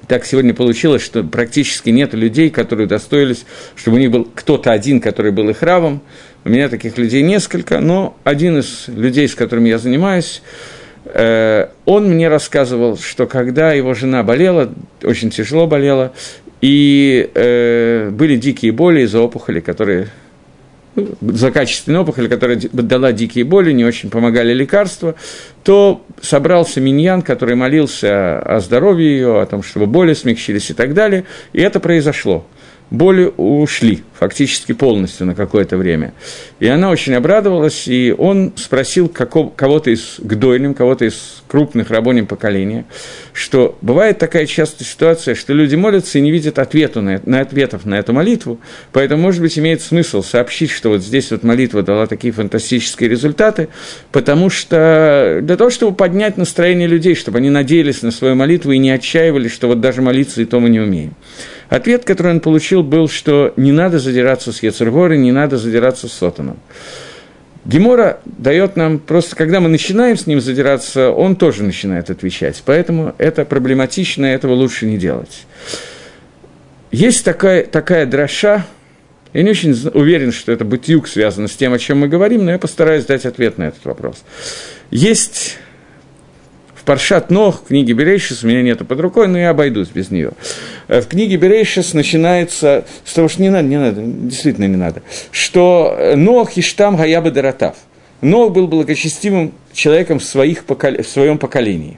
[0.07, 3.47] так сегодня получилось, что практически нет людей, которые достоились,
[3.77, 6.03] чтобы у них был кто-то один, который был их равом.
[6.45, 10.43] У меня таких людей несколько, но один из людей, с которыми я занимаюсь,
[11.07, 14.71] э, он мне рассказывал, что когда его жена болела,
[15.03, 16.13] очень тяжело болела,
[16.61, 20.09] и э, были дикие боли из-за опухоли, которые
[21.21, 25.15] злокачественная опухоль, которая дала дикие боли, не очень помогали лекарства,
[25.63, 30.95] то собрался миньян, который молился о здоровье ее, о том, чтобы боли смягчились и так
[30.95, 32.45] далее, и это произошло
[32.91, 36.13] боли ушли фактически полностью на какое-то время.
[36.59, 42.27] И она очень обрадовалась, и он спросил какого, кого-то из гдойным, кого-то из крупных рабоним
[42.27, 42.85] поколения,
[43.33, 47.85] что бывает такая частая ситуация, что люди молятся и не видят ответу на, на ответов
[47.85, 48.61] на эту молитву,
[48.93, 53.69] поэтому, может быть, имеет смысл сообщить, что вот здесь вот молитва дала такие фантастические результаты,
[54.13, 58.79] потому что для того, чтобы поднять настроение людей, чтобы они надеялись на свою молитву и
[58.79, 61.15] не отчаивались, что вот даже молиться и то мы не умеем.
[61.69, 66.13] Ответ, который он получил, был, что не надо задираться с Ецергорой, не надо задираться с
[66.13, 66.59] Сотаном.
[67.71, 72.61] Гемора дает нам просто, когда мы начинаем с ним задираться, он тоже начинает отвечать.
[72.67, 75.47] Поэтому это проблематично, этого лучше не делать.
[76.91, 78.67] Есть такая, такая дроша,
[79.33, 82.51] я не очень уверен, что это бытюк связано с тем, о чем мы говорим, но
[82.51, 84.25] я постараюсь дать ответ на этот вопрос.
[84.91, 85.57] Есть
[86.91, 90.33] Паршат Нох, в книге Берейшис, у меня нету под рукой, но я обойдусь без нее.
[90.89, 95.01] Э, в книге Берейшис начинается с того, что не надо, не надо, действительно не надо,
[95.31, 97.77] что э, Нох Иштам Гаябы Даратав.
[98.23, 101.01] Нох был благочестивым человеком в, своих покол...
[101.01, 101.97] в своем поколении.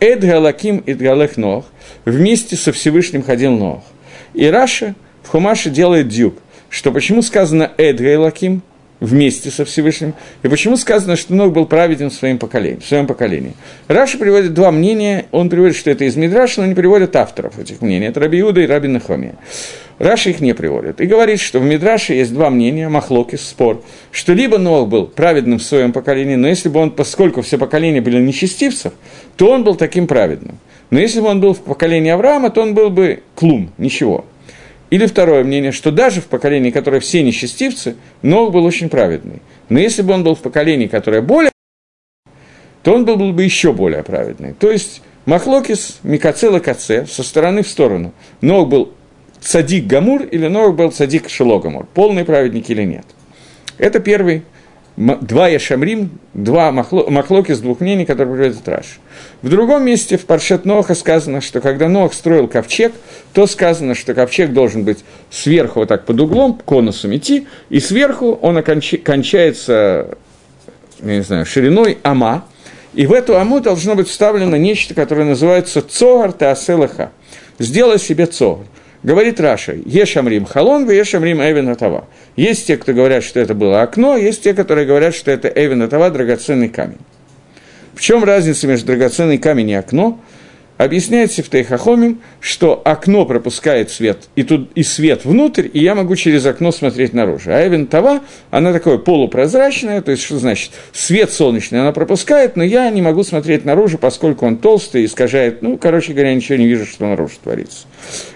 [0.00, 1.66] Эд Галаким и Галех Нох
[2.06, 3.84] вместе со Всевышним ходил Нох.
[4.32, 6.36] И Раши в Хумаше делает דיוק,
[6.70, 8.62] что почему сказано את האלוקים–
[9.04, 10.14] вместе со Всевышним.
[10.42, 12.80] И почему сказано, что Нох был праведен в своем поколении?
[12.80, 13.54] В своем поколении?
[13.88, 17.80] Раши приводит два мнения, он приводит, что это из Мидраша, но не приводит авторов этих
[17.80, 18.06] мнений.
[18.06, 19.36] Это Раби Иуда и Раби Нехемия.
[19.98, 21.00] Раши их не приводит.
[21.00, 25.58] И говорит, что в Мидраше есть два мнения, מחלוקת, спор, что либо Нох был праведным
[25.58, 28.92] в своем поколении, но если бы он, поскольку все поколения были нечестивцев,
[29.36, 30.58] то он был таким праведным.
[30.90, 34.24] Но если бы он был в поколении Авраама, то он был бы клум, ничего.
[34.90, 39.42] Или второе мнение, что даже в поколении, которое все нечестивцы, Ног был очень праведный.
[39.68, 41.50] Но если бы он был в поколении, которое более
[42.84, 44.52] то он был бы еще более праведный.
[44.52, 48.12] То есть Махлокис Микацела Каце со стороны в сторону.
[48.42, 48.92] Ног был
[49.40, 53.06] цадик Гамур или Ног был цадик Шелогамур, полный праведник или нет.
[53.78, 54.42] Это первый
[54.96, 59.00] два Яшамрим, два махло, махлоки с двух мнений, которые приводит Раш.
[59.42, 62.92] В другом месте в Паршет Ноха сказано, что когда Нох строил ковчег,
[63.32, 68.38] то сказано, что ковчег должен быть сверху вот так под углом, конусом идти, и сверху
[68.40, 68.94] он оконч...
[69.02, 70.16] кончается,
[71.02, 72.44] я не знаю, шириной ама,
[72.92, 77.10] и в эту аму должно быть вставлено нечто, которое называется цогар теаселаха.
[77.58, 78.66] Сделай себе цогар.
[79.04, 82.08] Говорит Раша, Ешамрим халон, Ешамрим эвен атава.
[82.36, 85.82] Есть те, кто говорят, что это было окно, есть те, которые говорят, что это эвен
[85.82, 86.98] атава, драгоценный камень.
[87.94, 90.18] В чем разница между драгоценный камень и окно?
[90.76, 96.16] Объясняется в Тейхахомим, что окно пропускает свет, и, тут, и свет внутрь, и я могу
[96.16, 97.52] через окно смотреть наружу.
[97.52, 102.64] А Эвен Тава, она такое полупрозрачная, то есть, что значит, свет солнечный она пропускает, но
[102.64, 106.86] я не могу смотреть наружу, поскольку он толстый, искажает, ну, короче говоря, ничего не вижу,
[106.86, 107.86] что наружу творится.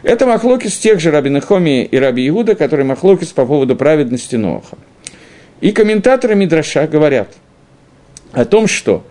[0.05, 4.79] Это Махлокис тех же Раби Нахоми и Раби Иуда, которые Махлокис по поводу праведности Ноха.
[5.61, 7.35] И комментаторы Мидраша говорят
[8.33, 9.05] о том, что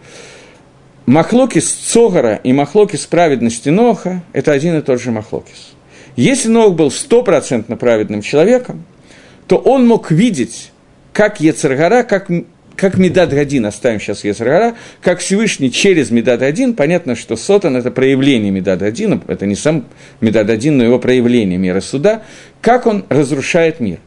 [1.07, 5.73] Махлокис Цогара и Махлокис праведности Ноха– это один и тот же Махлокис.
[6.17, 8.83] Если Нох был стопроцентно праведным человеком,
[9.47, 10.73] то он мог видеть,
[11.13, 12.29] как Ецаргара, как,
[12.75, 17.89] как Медад Гадин, оставим сейчас Ецаргара, как Всевышний через Медад Один, понятно, что Сотан– это
[17.89, 19.85] проявление Медад Адина, это не сам
[20.19, 22.23] Медад Один, но его проявление мира суда,
[22.59, 23.99] как он разрушает мир.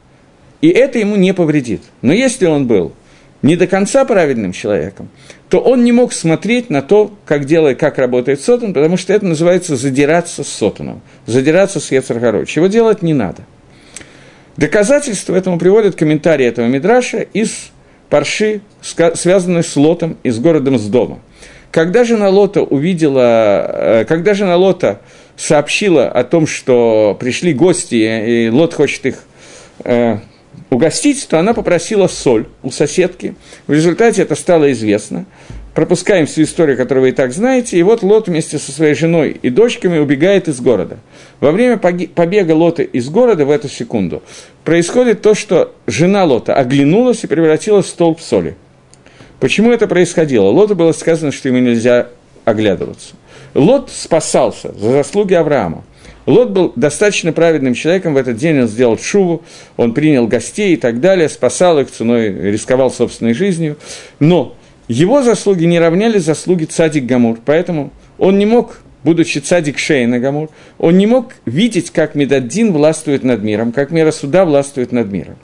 [0.60, 1.80] И это ему не повредит.
[2.02, 2.92] Но если он был
[3.42, 5.08] не до конца праведным человеком,
[5.48, 9.26] то он не мог смотреть на то, как делает, как работает Сотан, потому что это
[9.26, 13.42] называется задираться с Сотаном, задираться с Ецаргорой, чего делать не надо.
[14.56, 17.70] Доказательство этому приводят комментарии этого Мидраша из
[18.10, 21.20] Парши, связанной с Лотом и с городом с дома.
[21.70, 25.00] Когда жена Лота увидела, э, когда жена Лота
[25.36, 29.14] сообщила о том, что пришли гости, и Лот хочет их
[29.84, 30.18] э,
[30.70, 33.34] угостить, то она попросила соль у соседки.
[33.66, 35.26] В результате это стало известно.
[35.74, 37.78] Пропускаем всю историю, которую вы и так знаете.
[37.78, 40.98] И вот Лот вместе со своей женой и дочками убегает из города.
[41.38, 44.22] Во время побега Лота из города в эту секунду
[44.64, 48.56] происходит то, что жена Лота оглянулась и превратилась в столб соли.
[49.38, 50.48] Почему это происходило?
[50.48, 52.08] Лоту было сказано, что ему нельзя
[52.44, 53.14] оглядываться.
[53.54, 55.84] Лот спасался за заслуги Авраама.
[56.30, 59.42] Лот был достаточно праведным человеком, в этот день он сделал шуву,
[59.76, 63.76] он принял гостей и так далее, спасал их ценой, рисковал собственной жизнью.
[64.20, 64.54] Но
[64.86, 70.50] его заслуги не равняли заслуги цадик Гамур, поэтому он не мог, будучи цадик Шейна Гамур,
[70.78, 75.36] он не мог видеть, как Медаддин властвует над миром, как мера суда властвует над миром.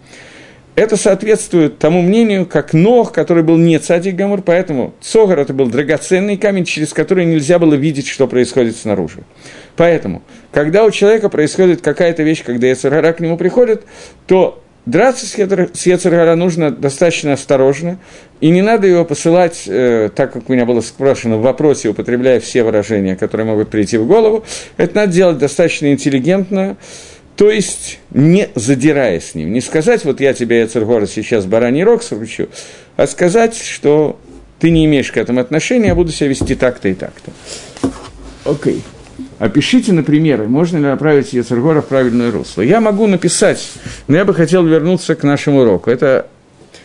[0.77, 5.69] Это соответствует тому мнению, как Нох, который был не цадик Гамур, поэтому Цогар это был
[5.69, 9.21] драгоценный камень, через который нельзя было видеть, что происходит снаружи.
[9.77, 10.21] Поэтому,
[10.53, 13.85] когда у человека происходит какая-то вещь, когда Ецаргара к нему приходит,
[14.27, 17.99] то драться с Ецаргара нужно достаточно осторожно,
[18.43, 22.39] и не надо его посылать, э, так как у меня было спрашено в вопросе, употребляя
[22.39, 24.45] все выражения, которые могут прийти в голову,
[24.77, 26.77] это надо делать достаточно интеллигентно,
[27.37, 32.03] то есть не задирая с ним, не сказать, вот я тебе, Ецаргора, сейчас бараний рог
[32.03, 32.49] сручу,
[32.97, 34.19] а сказать, что
[34.59, 37.31] ты не имеешь к этому отношения, я буду себя вести так-то и так-то.
[38.45, 38.83] Окей.
[39.39, 42.63] Опишите на примеры, можно ли направить Ецергора в правильное русло.
[42.63, 43.71] Я могу написать,
[44.09, 45.91] но я бы хотел вернуться к нашему уроку.
[45.91, 46.27] Это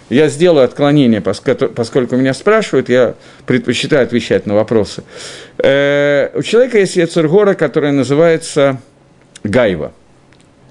[0.10, 5.04] я сделаю отклонение, поскольку меня спрашивают, я предпочитаю отвечать на вопросы.
[5.60, 8.82] Э, у человека есть Ецергора, которая называется
[9.46, 9.94] Гайва,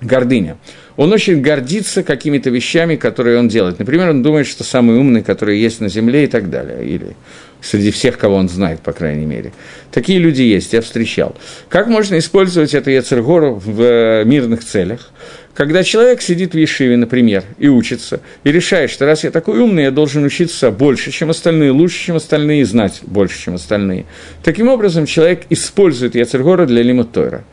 [0.00, 0.56] гордыня.
[0.96, 3.78] Он очень гордится какими-то вещами, которые он делает.
[3.78, 6.84] Например, он думает, что самый умный, который есть на Земле и так далее.
[6.84, 7.16] Или
[7.62, 9.52] среди всех, кого он знает, по крайней мере.
[9.90, 11.36] Такие люди есть, я встречал.
[11.68, 15.10] Как можно использовать это Яцергору в э, мирных целях?
[15.54, 19.82] Когда человек сидит в Ешиве, например, и учится, и решает, что раз я такой умный,
[19.82, 24.06] я должен учиться больше, чем остальные, лучше, чем остальные, и знать больше, чем остальные.
[24.42, 27.44] Таким образом, человек использует Яцергора для лимутойра.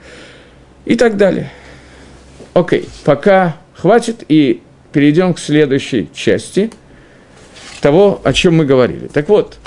[0.86, 1.52] И так далее.
[2.58, 6.72] Окей, пока хватит, и перейдем к следующей части
[7.82, 9.08] того, о чем мы говорили.
[9.08, 9.58] Так вот,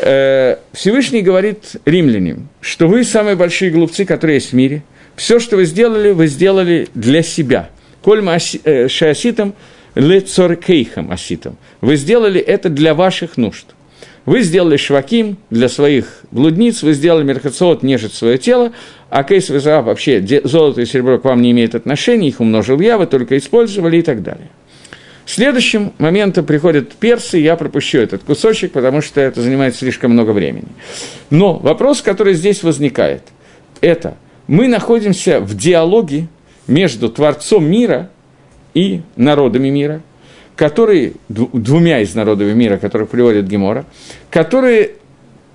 [0.00, 4.82] Э, Всевышний говорит римлянам, что вы самые большие глупцы, которые есть в мире.
[5.16, 7.70] Все, что вы сделали, вы сделали для себя.
[8.02, 9.54] Кольма э, шиаситам
[9.94, 11.56] лецоркейхам аситам.
[11.80, 13.66] Вы сделали это для ваших нужд.
[14.24, 18.72] Вы сделали шваким для своих блудниц, вы сделали мерхациот нежить свое тело,
[19.10, 22.98] а кейс вызов вообще золото и серебро к вам не имеет отношения, их умножил я,
[22.98, 24.48] вы только использовали и так далее.
[25.24, 30.68] Следующим моментом приходят персы, я пропущу этот кусочек, потому что это занимает слишком много времени.
[31.28, 33.22] Но вопрос, который здесь возникает,
[33.82, 36.28] это мы находимся в диалоге
[36.66, 38.10] между Творцом мира
[38.72, 40.00] и народами мира,
[40.56, 43.84] которые, двумя из народов мира, которых приводит Гемора,
[44.30, 44.92] которые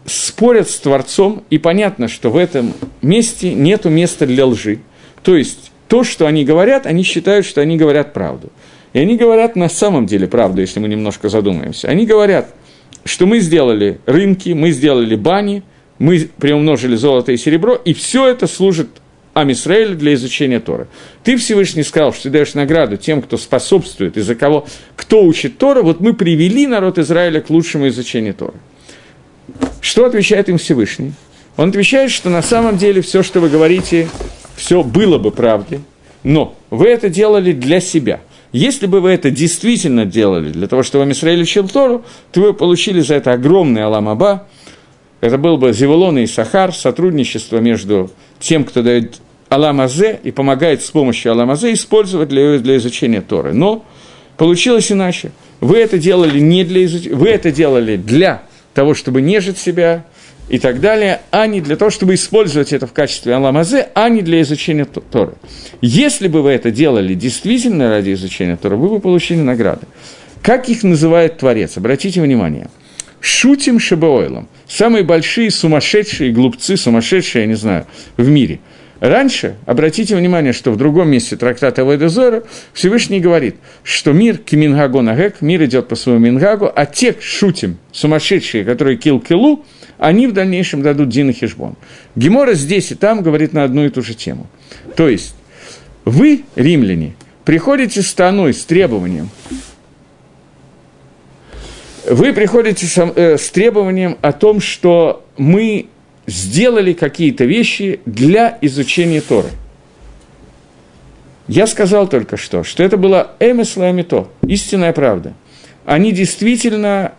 [0.05, 4.79] спорят с Творцом, и понятно, что в этом месте нет места для лжи.
[5.23, 8.51] То есть, то, что они говорят, они считают, что они говорят правду.
[8.93, 11.87] И они говорят на самом деле правду, если мы немножко задумаемся.
[11.87, 12.53] Они говорят,
[13.05, 15.63] что мы сделали рынки, мы сделали бани,
[15.99, 18.89] мы приумножили золото и серебро, и все это служит
[19.33, 20.87] Амисраэль для изучения Тора.
[21.23, 25.81] Ты, Всевышний, сказал, что ты даешь награду тем, кто способствует, из-за кого, кто учит Тора,
[25.81, 28.55] вот мы привели народ Израиля к лучшему изучению Тора.
[29.83, 31.11] Что отвечает им Всевышний?
[31.57, 34.07] Он отвечает, что на самом деле все, что вы говорите,
[34.55, 35.81] все было бы правдой,
[36.23, 38.21] но вы это делали для себя.
[38.53, 43.01] Если бы вы это действительно делали для того, чтобы Израиль учил Тору, то вы получили
[43.01, 44.47] за это огромный Аламаба,
[45.19, 48.09] это был бы Зевулон и Сахар, сотрудничество между
[48.39, 49.19] тем, кто дает
[49.49, 53.51] Аламазе и помогает с помощью Аламазе использовать для, для изучения Торы.
[53.51, 53.83] Но
[54.37, 55.31] получилось иначе.
[55.59, 58.43] Вы это делали не для изучения, вы это делали для
[58.73, 60.05] того, чтобы нежить себя
[60.49, 64.21] и так далее, а не для того, чтобы использовать это в качестве Аламазе, а не
[64.21, 65.33] для изучения Торы.
[65.81, 69.87] Если бы вы это делали действительно ради изучения Торы, вы бы получили награды.
[70.41, 71.77] Как их называет Творец?
[71.77, 72.67] Обратите внимание.
[73.21, 78.59] Шутим Шебеойлом– самые большие сумасшедшие глупцы, сумасшедшие, я не знаю, в мире.
[79.03, 85.41] Раньше, обратите внимание, что в другом месте трактата Вайдезора Всевышний говорит, что мир кимингагу нагек,
[85.41, 89.65] мир идет по своему мингагу, а те шутим, сумасшедшие, которые кил-килу,
[89.97, 91.75] они в дальнейшем дадут Дин и Хижбон.
[92.15, 94.47] Гемора здесь и там говорит на одну и ту же тему.
[94.95, 95.35] То есть,
[96.05, 99.29] вы, римляне, приходите с таной, с требованием
[102.09, 105.87] вы приходите с, э, с требованием о том, что мы
[106.25, 109.49] сделали какие-то вещи для изучения Торы.
[111.47, 115.33] Я сказал только что, что это была эмесла амито, истинная правда.
[115.85, 117.13] Они действительно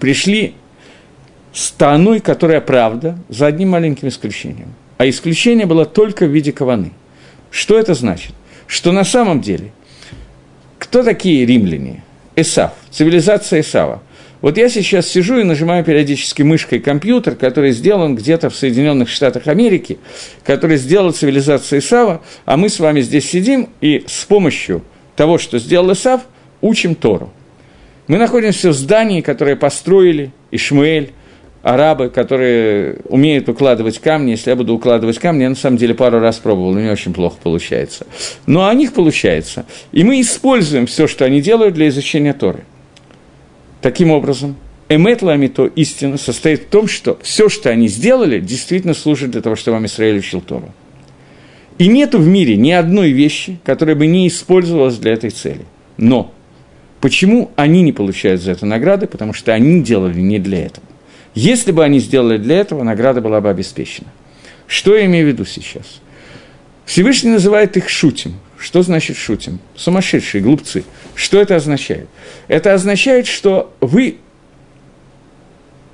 [0.00, 0.54] пришли
[1.52, 4.74] с таной, которая правда, за одним маленьким исключением.
[4.98, 6.92] А исключение было только в виде каваны.
[7.50, 8.32] Что это значит?
[8.66, 9.72] Что на самом деле,
[10.78, 12.02] кто такие римляне?
[12.34, 14.02] Эсав, цивилизация Эсава.
[14.42, 19.46] Вот я сейчас сижу и нажимаю периодически мышкой компьютер, который сделан где-то в Соединенных Штатах
[19.46, 19.98] Америки,
[20.44, 24.82] который сделал цивилизация Исава, а мы с вами здесь сидим и с помощью
[25.16, 26.22] того, что сделал Исав,
[26.60, 27.32] учим Тору.
[28.08, 31.12] Мы находимся в здании, которое построили Ишмаэль,
[31.62, 34.30] арабы, которые умеют укладывать камни.
[34.32, 37.12] Если я буду укладывать камни, я на самом деле пару раз пробовал, но не очень
[37.12, 38.06] плохо получается.
[38.46, 39.66] Но у них получается.
[39.90, 42.64] И мы используем все, что они делают для изучения Торы.
[43.80, 44.56] Таким образом,
[44.88, 49.56] Эмет Ламито, истина, состоит в том, что все, что они сделали, действительно служит для того,
[49.56, 50.72] чтобы вам Израиль учил Тору.
[51.78, 55.64] И нет в мире ни одной вещи, которая бы не использовалась для этой цели.
[55.96, 56.32] Но
[57.00, 59.06] почему они не получают за это награды?
[59.06, 60.86] Потому что они делали не для этого.
[61.34, 64.08] Если бы они сделали для этого, награда была бы обеспечена.
[64.66, 66.00] Что я имею в виду сейчас?
[66.86, 68.36] Всевышний называет их шутим.
[68.58, 69.58] Что значит шутим?
[69.74, 70.84] Сумасшедшие, глупцы.
[71.14, 72.08] Что это означает?
[72.48, 74.16] Это означает, что вы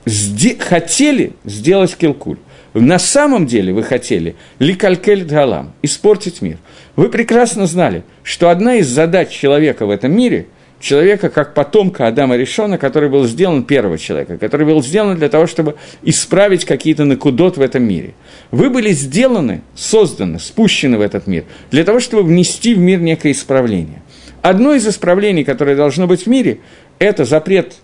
[0.07, 2.39] сде- хотели сделать килкуль.
[2.75, 6.59] На самом деле вы хотели ликалькель галам, испортить мир.
[6.97, 10.47] Вы прекрасно знали, что одна из задач человека в этом мире–
[10.83, 15.47] человека как потомка Адама Решона, который был сделан первого человека, который был сделан для того,
[15.47, 18.15] чтобы исправить какие-то накудот в этом мире.
[18.51, 23.33] Вы были сделаны, созданы, спущены в этот мир для того, чтобы внести в мир некое
[23.33, 24.03] исправление.
[24.43, 26.59] Одно из исправлений, которое должно быть в мире,
[26.99, 27.77] это запрет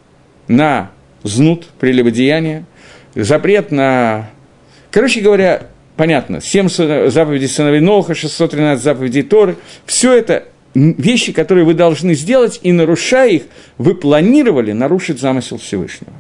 [0.48, 0.90] на
[1.22, 2.64] знут, прелюбодеяние,
[3.14, 4.30] запрет на...
[4.90, 6.68] Короче говоря, понятно, 7
[7.10, 10.44] заповедей сыновей Ноха, 613 заповедей Торы, все это
[10.74, 13.42] вещи, которые вы должны сделать, и нарушая их,
[13.78, 16.12] вы планировали нарушить замысел Всевышнего.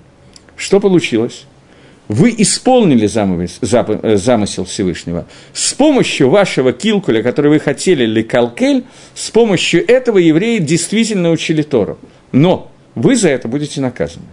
[0.56, 1.44] Что получилось?
[2.08, 5.26] Вы исполнили э, замысел Всевышнего.
[5.52, 8.84] С помощью вашего килкуля, который вы хотели, или калкель,
[9.14, 11.98] с помощью этого евреи действительно учили Тору.
[12.32, 14.24] Но вы за это будете наказаны.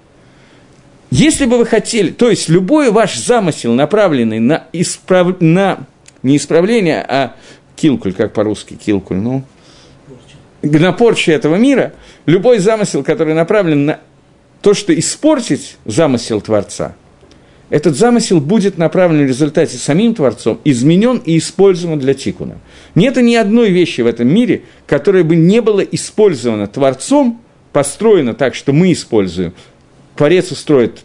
[1.12, 5.86] Если бы вы хотели, то есть любой ваш замысел, направленный на, исправ, на
[6.24, 7.36] не исправление, а
[7.76, 9.44] килкуль, как по-русски, килкуль, ну,
[10.66, 11.94] на порчу этого мира,
[12.26, 14.00] любой замысел, который направлен на
[14.62, 16.96] то, что испортить замысел Творца,
[17.70, 22.58] этот замысел будет направлен в результате самим Творцом, изменен и использован для тикуна.
[22.94, 27.42] Нет ни одной вещи в этом мире, которая бы не была использована Творцом,
[27.74, 29.54] построена так, что мы используем.
[30.16, 31.04] Творец устроит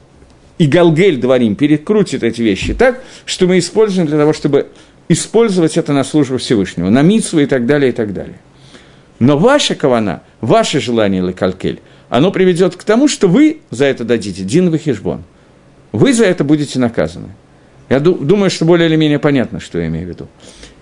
[0.58, 4.68] и Галгель дворим, перекрутит эти вещи так, что мы используем для того, чтобы
[5.08, 8.38] использовать это на службу Всевышнего, на митсву и так далее, и так далее.
[9.20, 14.42] Но ваша кавана, ваше желание, Лекалькель, оно приведет к тому, что вы за это дадите
[14.42, 15.22] Дин Вахишбон.
[15.92, 17.28] Вы за это будете наказаны.
[17.88, 20.28] Я думаю, что более или менее понятно, что я имею в виду.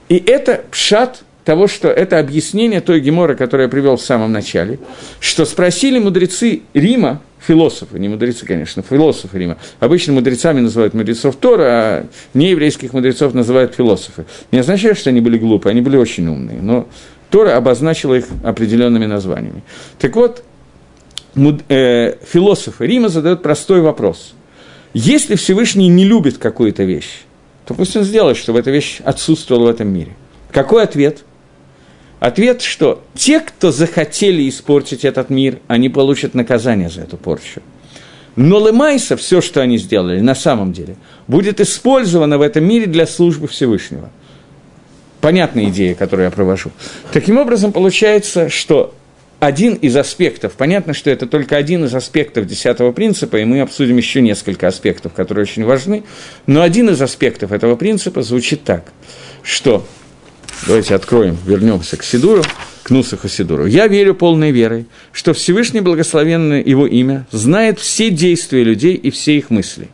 [0.08, 4.78] И это пшат того, что это объяснение той геморы, которое я привел в самом начале,
[5.18, 9.56] что спросили мудрецы Рима, философы, не мудрецы, конечно, философы Рима.
[9.80, 14.26] Обычно мудрецами называют мудрецов Тора, а нееврейских мудрецов называют философы.
[14.52, 16.86] Не означает, что они были глупые, они были очень умные, но
[17.30, 19.62] Тора обозначила их определенными названиями.
[19.98, 20.42] Так вот,
[21.68, 24.34] э, философы Рима задают простой вопрос.
[24.94, 27.22] Если Всевышний не любит какую-то вещь,
[27.66, 30.12] то пусть он сделает, чтобы эта вещь отсутствовала в этом мире.
[30.50, 31.24] Какой ответ?
[32.18, 37.60] Ответ, что те, кто захотели испортить этот мир, они получат наказание за эту порчу.
[38.34, 43.06] Но Лемайса, все, что они сделали, на самом деле, будет использовано в этом мире для
[43.06, 44.10] службы Всевышнего–
[45.20, 46.70] понятная идея, которую я провожу.
[47.12, 48.94] Таким образом, получается, что
[49.40, 53.96] один из аспектов, понятно, что это только один из аспектов десятого принципа, и мы обсудим
[53.96, 56.02] еще несколько аспектов, которые очень важны,
[56.46, 58.92] но один из аспектов этого принципа звучит так,
[59.42, 59.86] что,
[60.66, 62.42] давайте откроем, вернемся к Сидуру,
[62.82, 63.66] к Нусаху Сидуру.
[63.66, 69.36] «Я верю полной верой, что Всевышний Благословенное Его имя знает все действия людей и все
[69.36, 69.88] их мысли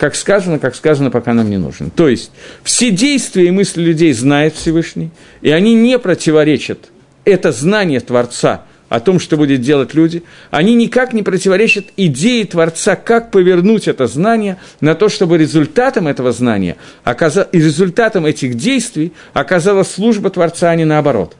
[0.00, 1.90] как сказано, как сказано, пока нам не нужно.
[1.90, 2.30] То есть,
[2.62, 5.10] все действия и мысли людей знает Всевышний,
[5.42, 6.88] и они не противоречат.
[7.26, 12.96] Это знание Творца о том, что будет делать люди, они никак не противоречат идее Творца,
[12.96, 19.90] как повернуть это знание на то, чтобы результатом этого знания, и результатом этих действий оказалась
[19.90, 21.36] служба Творца, а не наоборот.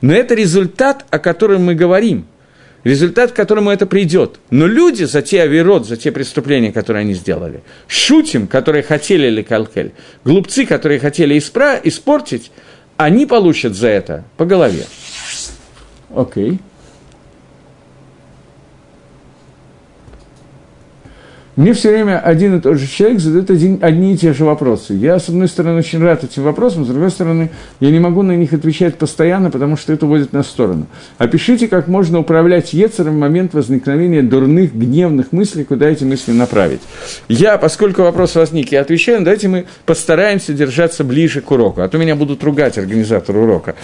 [0.00, 2.26] Но это результат, о котором мы говорим–
[2.84, 4.38] результат, к которому это придет.
[4.50, 9.42] Но люди за те авирот, за те преступления, которые они сделали, шутим, которые хотели ли
[9.42, 9.92] калкель,
[10.24, 12.50] глупцы, которые хотели испра- испортить,
[12.96, 14.84] они получат за это по голове.
[16.14, 16.52] Окей.
[16.52, 16.58] Okay.
[21.56, 24.94] Мне все время один и тот же человек задает один, одни и те же вопросы.
[24.94, 28.36] Я, с одной стороны, очень рад этим вопросам, с другой стороны, я не могу на
[28.36, 30.86] них отвечать постоянно, потому что это уводит на сторону.
[31.18, 36.80] Опишите, как можно управлять Ецером в момент возникновения дурных, гневных мыслей, куда эти мысли направить.
[37.28, 41.98] Я, поскольку вопрос возник, я отвечаю, давайте мы постараемся держаться ближе к уроку, а то
[41.98, 43.74] меня будут ругать организатор урока.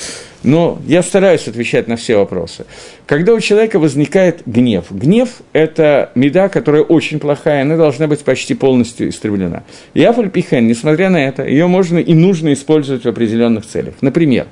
[0.42, 2.66] Но я стараюсь отвечать на все вопросы.
[3.06, 8.54] Когда у человека возникает гнев, гнев– это меда, которая очень плохая, она должна быть почти
[8.54, 9.64] полностью истреблена.
[9.94, 13.94] И Афальпихен, несмотря на это, ее можно и нужно использовать в определенных целях.
[14.00, 14.46] Например,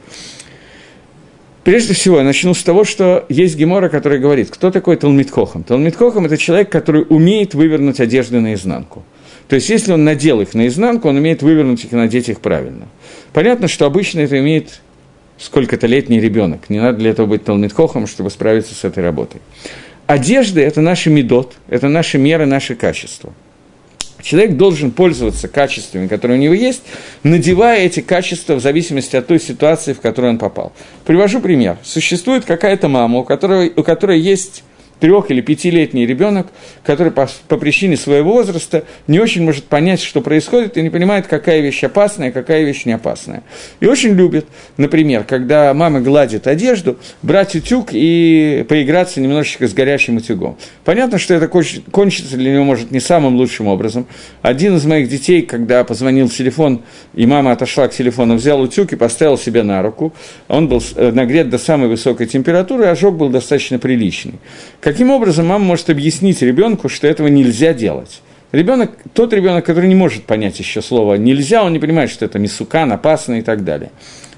[1.64, 5.62] Прежде всего, я начну с того, что есть Гемора, который говорит, кто такой Талмитхохам.
[5.62, 9.02] Талмитхохам– это человек, который умеет вывернуть одежды наизнанку.
[9.48, 12.86] То есть, если он надел их наизнанку, он умеет вывернуть их и надеть их правильно.
[13.32, 14.82] Понятно, что обычно это имеет
[15.38, 16.68] сколько-то летний ребенок.
[16.68, 19.40] Не надо для этого быть талмитхохом, чтобы справиться с этой работой.
[20.06, 23.32] Одежда– это наши медот, это наши меры, наши качества.
[24.22, 26.82] Человек должен пользоваться качествами, которые у него есть,
[27.22, 30.72] надевая эти качества в зависимости от той ситуации, в которую он попал.
[31.04, 31.76] Привожу пример.
[31.82, 34.62] Существует какая-то мама, у которой, у которой есть
[35.04, 36.46] трех- или пятилетний ребенок,
[36.82, 41.26] который по, по причине своего возраста не очень может понять, что происходит, и не понимает,
[41.26, 43.42] какая вещь опасная, какая вещь не опасная.
[43.80, 44.46] И очень любит,
[44.78, 50.56] например, когда мама гладит одежду, брать утюг и поиграться немножечко с горячим утюгом.
[50.86, 54.06] Понятно, что это кончится для него, может, не самым лучшим образом.
[54.40, 56.80] Один из моих детей, когда позвонил телефон,
[57.12, 60.14] и мама отошла к телефону, взял утюг и поставил себе на руку.
[60.48, 64.36] Он был э, нагрет до самой высокой температуры, ожог был достаточно приличный.
[64.94, 68.22] Каким образом мама может объяснить ребенку, что этого нельзя делать?
[68.52, 72.38] Ребенок, тот ребенок, который не может понять еще слово нельзя, он не понимает, что это
[72.38, 73.90] мисукан, опасно и так далее.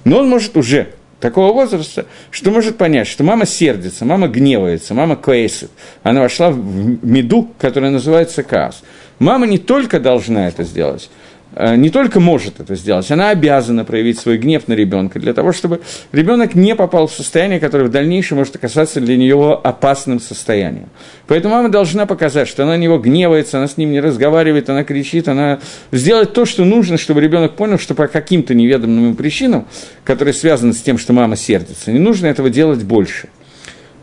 [0.04, 5.16] Но он может уже такого возраста, что может понять, что мама сердится, мама гневается, мама
[5.16, 5.70] квейсит.
[6.02, 6.56] Она вошла в
[7.04, 8.82] меду, которая называется каас.
[9.18, 11.10] Мама не только должна это сделать,
[11.56, 15.80] не только может это сделать, она обязана проявить свой гнев на ребенка для того, чтобы
[16.12, 20.90] ребенок не попал в состояние, которое в дальнейшем может оказаться для нее опасным состоянием.
[21.26, 24.84] Поэтому мама должна показать, что она на него гневается, она с ним не разговаривает, она
[24.84, 25.60] кричит, она
[25.92, 29.66] сделает то, что нужно, чтобы ребенок понял, что по каким-то неведомым причинам,
[30.04, 33.28] которые связаны с тем, что мама сердится, не нужно этого делать больше.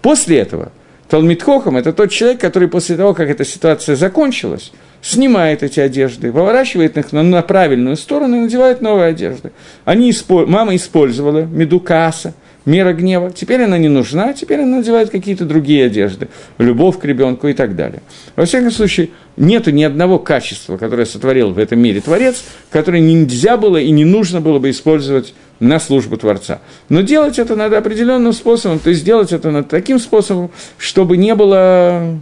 [0.01, 0.71] После этого–
[1.13, 4.71] Талмитхохам– это тот человек, который после того, как эта ситуация закончилась,
[5.03, 9.51] снимает эти одежды, выворачивает их на, на правильную сторону и надевает новые одежды.
[9.83, 10.47] Они испо...
[10.47, 12.33] Мама использовала меду касса,
[12.65, 13.29] мера гнева.
[13.29, 17.75] Теперь она не нужна, теперь она надевает какие-то другие одежды, любовь к ребенку и так
[17.75, 18.01] далее.
[18.37, 22.41] Во всяком случае, нету ни одного качества, которое сотворил в этом мире Творец,
[22.71, 26.61] которое нельзя было и не нужно было бы использовать на службу Творца.
[26.87, 31.35] Но делать это надо определенным способом, то есть делать это надо таким способом, чтобы не
[31.35, 32.19] было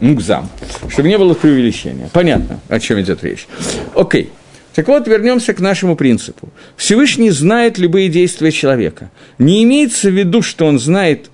[0.00, 0.48] мукзам,
[0.88, 2.10] чтобы не было преувеличения.
[2.12, 3.46] Понятно, о чем идет речь.
[3.94, 4.30] Окей.
[4.74, 6.50] Так вот, вернемся к нашему принципу.
[6.76, 9.10] Всевышний знает любые действия человека.
[9.38, 11.30] Не имеется в виду, что он знает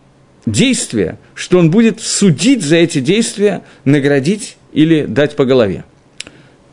[0.46, 5.84] действия, что он будет судить за эти действия, наградить или дать по голове.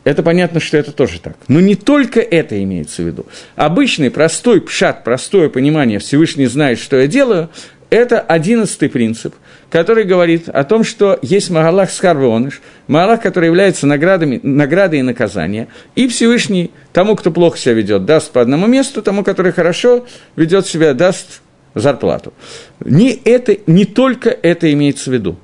[0.04, 1.36] Это понятно, что это тоже так.
[1.46, 3.26] Но не только это имеется в виду.
[3.54, 7.50] Обычный, простой пшат, простое понимание «Всевышний знает, что я делаю»–
[7.90, 9.34] это одиннадцатый принцип,
[9.72, 15.68] который говорит о том, что есть Магалах Скарвоныш, Магалах, который является наградами, наградой и наказанием,
[15.96, 20.04] и Всевышний тому, кто плохо себя ведет, даст по одному месту, тому, который хорошо
[20.36, 21.40] ведет себя, даст
[21.74, 22.34] зарплату.
[22.80, 25.38] Не, это, не только это имеется в виду.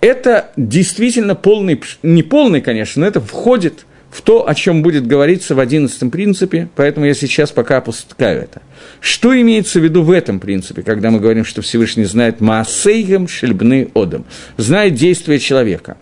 [0.00, 3.84] Это действительно полный, не полный, конечно, но это входит
[4.18, 8.62] в то, о чем будет говориться в одиннадцатом принципе, поэтому я сейчас пока опускаю это.
[9.00, 13.59] Что имеется в виду в этом принципе, когда мы говорим, что Всевышний знает מעשיהם של
[13.59, 14.24] בני אדם,
[14.56, 15.98] знает действия человека.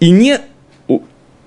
[0.00, 0.40] И не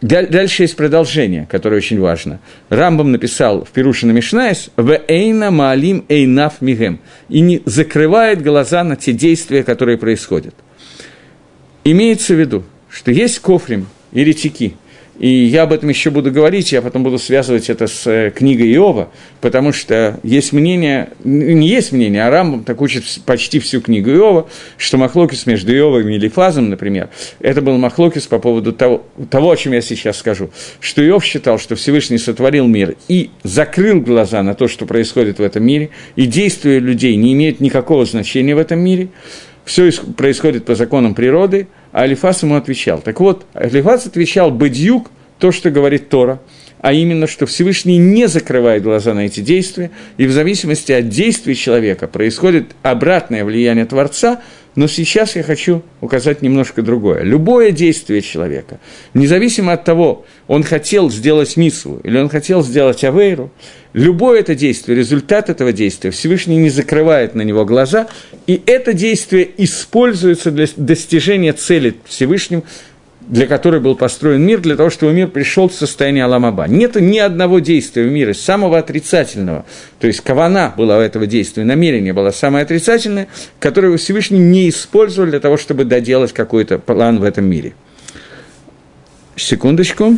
[0.01, 2.39] Дальше есть продолжение, которое очень важно.
[2.69, 9.13] Рамбам написал в פירוש המשניות «ואינו מעלים עיניו מהם» и не закрывает глаза на те
[9.13, 10.55] действия, которые происходят.
[11.83, 14.75] Имеется в виду, что есть כופרים, еретики,
[15.21, 18.73] и я об этом еще буду говорить, я потом буду связывать это с э, книгой
[18.73, 24.09] Иова, потому что есть мнение, не есть мнение, а Рамбам так учит почти всю книгу
[24.09, 27.09] Иова, что Махлокис между Иовом и Лифазом, например,
[27.39, 30.49] это был Махлокис по поводу того, того, о чем я сейчас скажу,
[30.79, 35.43] что Иов считал, что Всевышний сотворил мир и закрыл глаза на то, что происходит в
[35.43, 39.09] этом мире, и действия людей не имеют никакого значения в этом мире,
[39.65, 42.99] все происходит по законам природы– а Алифас ему отвечал.
[43.01, 45.09] Так вот, Алифас отвечал «бадьюк»,
[45.41, 46.39] то, что говорит Тора,
[46.79, 51.55] а именно, что Всевышний не закрывает глаза на эти действия, и в зависимости от действий
[51.55, 54.41] человека происходит обратное влияние Творца,
[54.75, 57.23] но сейчас я хочу указать немножко другое.
[57.23, 58.79] Любое действие человека,
[59.13, 63.51] независимо от того, он хотел сделать мису или он хотел сделать авейру,
[63.93, 68.07] любое это действие, результат этого действия, Всевышний не закрывает на него глаза,
[68.47, 72.63] и это действие используется для достижения цели Всевышним,
[73.27, 76.67] для которой был построен мир, для того, чтобы мир пришел в состояние Аламаба.
[76.67, 79.65] Нет ни одного действия в мире, самого отрицательного,
[79.99, 83.27] то есть кавана была у этого действия, намерение было самое отрицательное,
[83.59, 87.73] которое Всевышний не использовал для того, чтобы доделать какой-то план в этом мире.
[89.35, 90.17] Секундочку.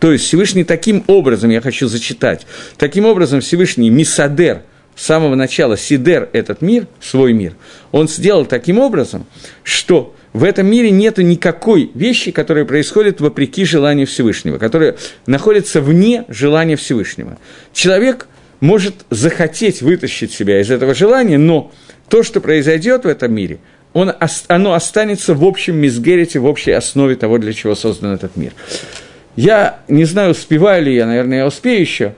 [0.00, 2.46] То есть Всевышний таким образом, я хочу зачитать,
[2.78, 4.62] таким образом Всевышний Мисадер
[4.96, 7.54] с самого начала Сидер этот мир, свой мир,
[7.92, 9.26] он сделал таким образом,
[9.62, 14.96] что в этом мире нет никакой вещи, которая происходит вопреки желанию Всевышнего, которая
[15.26, 17.38] находится вне желания Всевышнего.
[17.72, 18.26] Человек
[18.60, 21.72] может захотеть вытащить себя из этого желания, но
[22.08, 23.58] то, что произойдет в этом мире,
[23.92, 24.12] он,
[24.46, 28.52] оно останется в общем мизгерите, в общей основе того, для чего создан этот мир.
[29.40, 32.14] Я не знаю, успеваю ли я, наверное, я успею еще.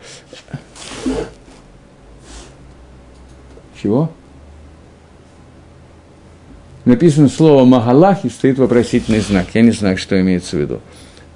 [3.80, 4.10] Чего?
[6.84, 9.46] написано слово «магалах» и стоит вопросительный знак.
[9.54, 10.80] Я не знаю, что имеется в виду.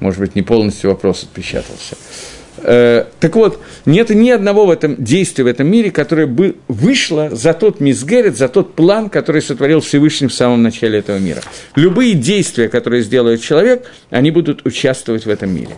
[0.01, 1.97] Может быть, не полностью вопрос отпечатался.
[2.69, 7.31] Э, так вот, нет ни одного в этом действия в этом мире, которое бы вышло
[7.31, 11.43] за тот мизгерет, за тот план, который сотворил Всевышний в самом начале этого мира.
[11.77, 15.77] Любые действия, которые сделает человек, они будут участвовать в этом мире.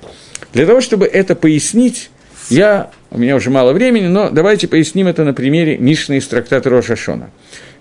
[0.55, 2.09] Для того, чтобы это пояснить,
[2.49, 6.71] я, у меня уже мало времени, но давайте поясним это на примере Мишны из трактата
[6.71, 7.29] Роша Шона.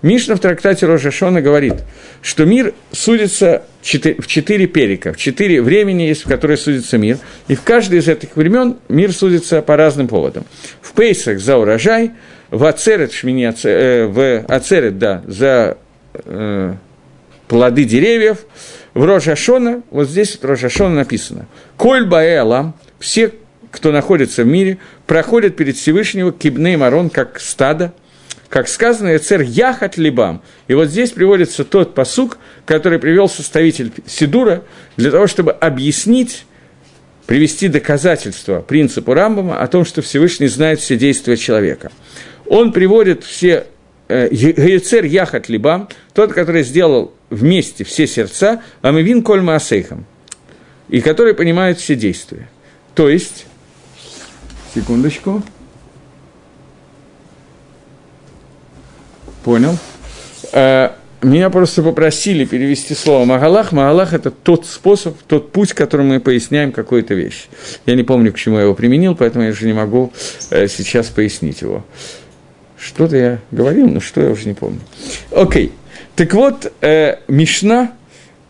[0.02, 1.74] Мишна в трактате Роша Шона говорит,
[2.22, 7.18] что мир судится в четыре перика, в четыре времени есть, в которые судится мир,
[7.48, 10.44] и в каждой из этих времен мир судится по разным поводам.
[10.80, 12.12] В Пейсах за урожай,
[12.50, 15.78] в Ацерет, шмини, э, в Ацерет, да, за
[16.14, 16.74] э,
[17.48, 18.38] плоды деревьев,
[18.94, 21.46] в Рожашона, вот здесь в Рожашона написано,
[21.76, 23.32] «Коль баэ алам», все
[23.70, 27.92] кто находится в мире, проходят перед Всевышнего кибней марон, как стадо,
[28.48, 30.42] как сказано, «Эцер яхат либам».
[30.68, 34.64] И вот здесь приводится тот посук, который привел составитель Сидура
[34.96, 36.44] для того, чтобы объяснить,
[37.26, 41.92] привести доказательства принципу Рамбама о том, что Всевышний знает все действия человека.
[42.46, 43.66] Он приводит все
[44.08, 50.06] Гаюцер Яхат Либам, тот, который сделал вместе все сердца, Амивин Кольма Асейхам,
[50.88, 52.48] и который понимает все действия.
[52.94, 53.44] То есть,
[54.74, 55.42] секундочку,
[59.48, 59.78] понял,
[60.52, 60.90] э,
[61.22, 63.72] меня просто попросили перевести слово «магалах».
[63.72, 67.48] «Магалах»– это тот способ, тот путь, которым мы поясняем какую-то вещь.
[67.86, 70.12] Я не помню, к чему я его применил, поэтому я же не могу
[70.50, 71.82] э, сейчас пояснить его.
[72.78, 74.80] Что-то я говорил, но что я уже не помню.
[75.30, 75.72] Окей.
[76.14, 77.92] Так вот, э, Мишна,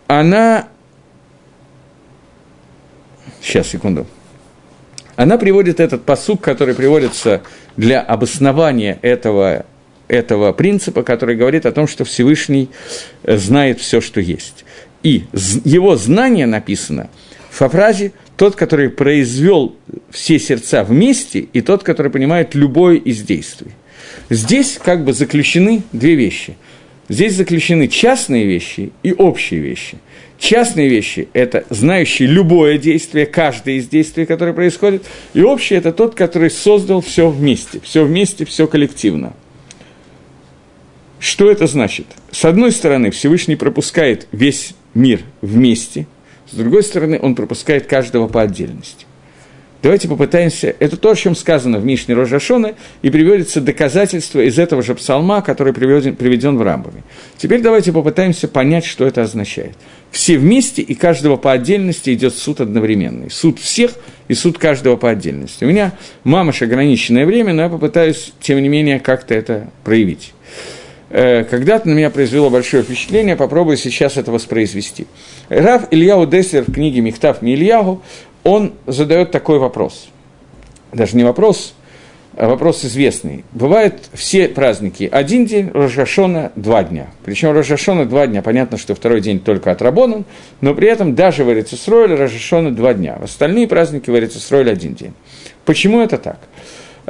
[0.09, 0.67] она...
[3.41, 4.05] Сейчас, секунду.
[5.15, 7.43] Она приводит этот посук, который приводится
[7.77, 9.65] для обоснования этого
[10.09, 12.71] этого принципа, который говорит о том, что Всевышний
[13.23, 14.65] э, знает все, что есть.
[15.03, 15.25] И
[15.65, 17.09] его знание написано
[17.51, 19.77] в фразе «тот, который произвел
[20.11, 23.73] все сердца вместе, и тот, который понимает любое из действий».
[24.31, 26.57] Здесь как бы заключены две вещи.
[27.09, 29.99] Здесь заключены частные вещи и общие вещи.
[30.39, 35.05] Частные вещи– это знающий любое действие, каждое из действий, которое происходит,
[35.35, 39.33] и общее– это тот, который создал все вместе, все вместе, все коллективно–
[41.21, 42.07] что это значит?
[42.31, 46.07] С одной стороны, Всевышний пропускает весь мир вместе,
[46.51, 49.07] с другой стороны, он пропускает каждого по отдельности.
[49.81, 54.83] Давайте попытаемся, это то, о чем сказано в Мишне Рожашона, и приводится доказательство из этого
[54.83, 57.05] же псалма, который приведен, приведен в Рамбаме.
[57.37, 59.77] Теперь давайте попытаемся понять, что это означает.
[60.11, 63.31] Все вместе и каждого по отдельности идет суд одновременный.
[63.31, 63.93] Суд всех
[64.27, 65.63] и суд каждого по отдельности.
[65.63, 65.93] У меня
[66.25, 70.33] мамаш ограниченное время, но я попытаюсь, тем не менее, как-то это проявить.
[71.11, 75.07] Э, когда-то на меня произвело большое впечатление, попробую сейчас это воспроизвести.
[75.49, 78.03] Раф Ильяу Деслер в книге «Михтав Мильягу»
[78.45, 80.09] он задает такой вопрос.
[80.93, 81.75] Даже не вопрос,
[82.37, 83.45] а вопрос известный.
[83.53, 87.09] Бывают все праздники один день, Рожашона– два дня.
[87.25, 88.43] Причем Рожашона– два дня.
[88.43, 90.25] Понятно, что второй день только отрабонан,
[90.61, 93.17] но при этом даже в Эрицесройле Рожашона– два дня.
[93.21, 95.15] В остальные праздники в Эрицесройле– один день.
[95.65, 96.39] Почему это так?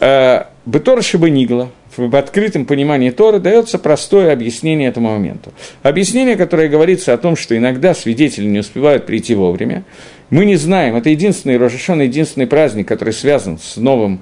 [0.00, 5.52] Э, Бетор Шибанигла, в открытом понимании Торы дается простое объяснение этому моменту.
[5.82, 9.82] Объяснение, которое говорится о том, что иногда свидетели не успевают прийти вовремя.
[10.30, 14.20] Мы не знаем, это единственный Рожешон, единственный праздник, который связан с новым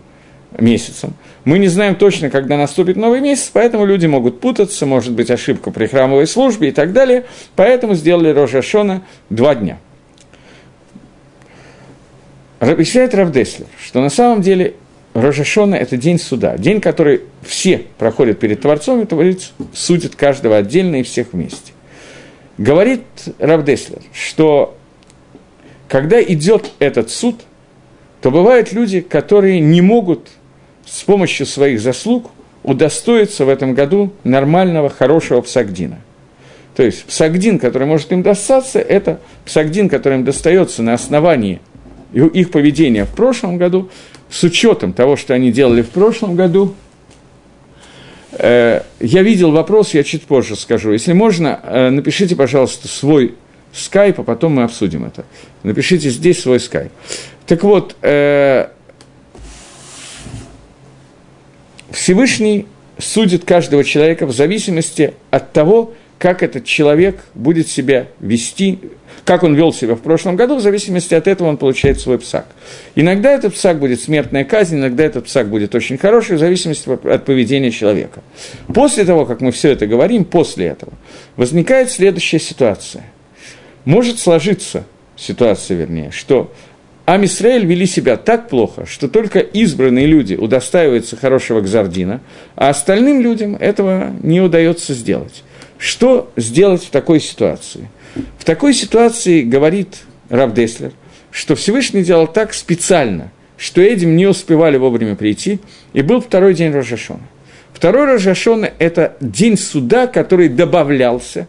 [0.58, 1.12] месяцем.
[1.44, 5.70] Мы не знаем точно, когда наступит новый месяц, поэтому люди могут путаться, может быть ошибка
[5.70, 7.24] при храмовой службе и так далее.
[7.56, 9.78] Поэтому сделали Рожашона два дня.
[12.60, 14.74] Объясняет Равдеслер, что на самом деле
[15.16, 20.96] Рожашона– это день суда, день, который все проходят перед Творцом, и Творец судит каждого отдельно
[20.96, 21.72] и всех вместе.
[22.58, 23.02] Говорит
[23.38, 24.76] Равдеслер, что
[25.88, 27.36] когда идет этот суд,
[28.20, 30.28] то бывают люди, которые не могут
[30.84, 32.30] с помощью своих заслуг
[32.62, 35.98] удостоиться в этом году нормального, хорошего псагдина.
[36.74, 41.60] То есть псагдин, который может им достаться, это псагдин, который им достается на основании
[42.12, 43.90] их поведения в прошлом году,
[44.30, 46.74] с учетом того, что они делали в прошлом году,
[48.32, 50.92] э, я видел вопрос, я чуть позже скажу.
[50.92, 53.34] Если можно, э, напишите, пожалуйста, свой
[53.72, 55.24] скайп, а потом мы обсудим это.
[55.62, 56.90] Напишите здесь свой скайп.
[57.46, 58.68] Так вот, э,
[61.90, 62.66] Всевышний
[62.98, 68.80] судит каждого человека в зависимости от того, как этот человек будет себя вести
[69.26, 72.46] как он вел себя в прошлом году, в зависимости от этого он получает свой псак.
[72.94, 77.24] Иногда этот псак будет смертная казнь, иногда этот псак будет очень хороший, в зависимости от
[77.24, 78.22] поведения человека.
[78.72, 80.92] После того, как мы все это говорим, после этого,
[81.34, 83.04] возникает следующая ситуация.
[83.84, 84.84] Может сложиться
[85.16, 86.52] ситуация, вернее, что
[87.04, 92.20] Амисраэль вели себя так плохо, что только избранные люди удостаиваются хорошего гзардина,
[92.54, 95.42] а остальным людям этого не удается сделать.
[95.78, 97.90] Что сделать в такой ситуации?
[98.38, 99.98] В такой ситуации говорит
[100.28, 100.92] Рав Деслер,
[101.30, 105.60] что Всевышний делал так специально, что Эдим не успевали вовремя прийти,
[105.92, 107.26] и был второй день Рожашона.
[107.72, 111.46] Второй Рожашона– это день суда, который добавлялся,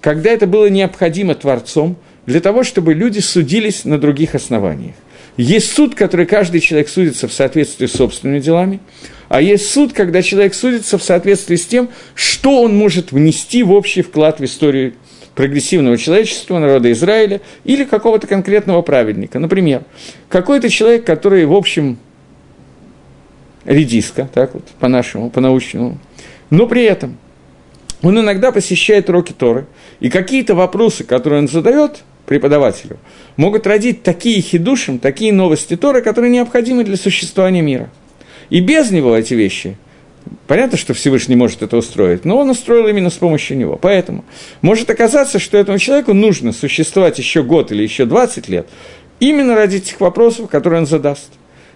[0.00, 1.96] когда это было необходимо Творцом,
[2.26, 4.94] для того, чтобы люди судились на других основаниях.
[5.36, 8.80] Есть суд, который каждый человек судится в соответствии с собственными делами,
[9.28, 13.72] а есть суд, когда человек судится в соответствии с тем, что он может внести в
[13.72, 14.94] общий вклад в историю
[15.34, 19.38] прогрессивного человечества, народа Израиля или какого-то конкретного праведника.
[19.38, 19.82] Например,
[20.28, 21.98] какой-то человек, который, в общем,
[23.64, 25.98] редиска, так вот, по-нашему, по-научному,
[26.50, 27.16] но при этом
[28.02, 29.66] он иногда посещает уроки Торы,
[30.00, 32.98] и какие-то вопросы, которые он задает преподавателю,
[33.36, 37.90] могут родить такие хидушим, такие новости Торы, которые необходимы для существования мира.
[38.50, 39.76] И без него эти вещи
[40.46, 43.76] Понятно, что Всевышний может это устроить, но он устроил именно с помощью него.
[43.76, 44.24] Поэтому
[44.60, 48.66] может оказаться, что этому человеку нужно существовать еще год или еще 20 лет,
[49.20, 51.30] именно ради этих вопросов, которые он задаст.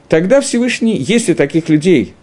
[0.09, 2.14] Тогда Всевышний, если таких людей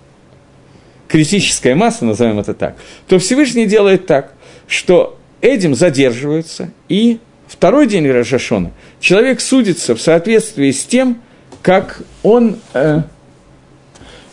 [1.07, 4.33] критическая масса, назовем это так, то Всевышний делает так,
[4.67, 11.21] что этим задерживаются, и второй день Рожашона человек судится в соответствии с тем,
[11.61, 13.01] как он, э,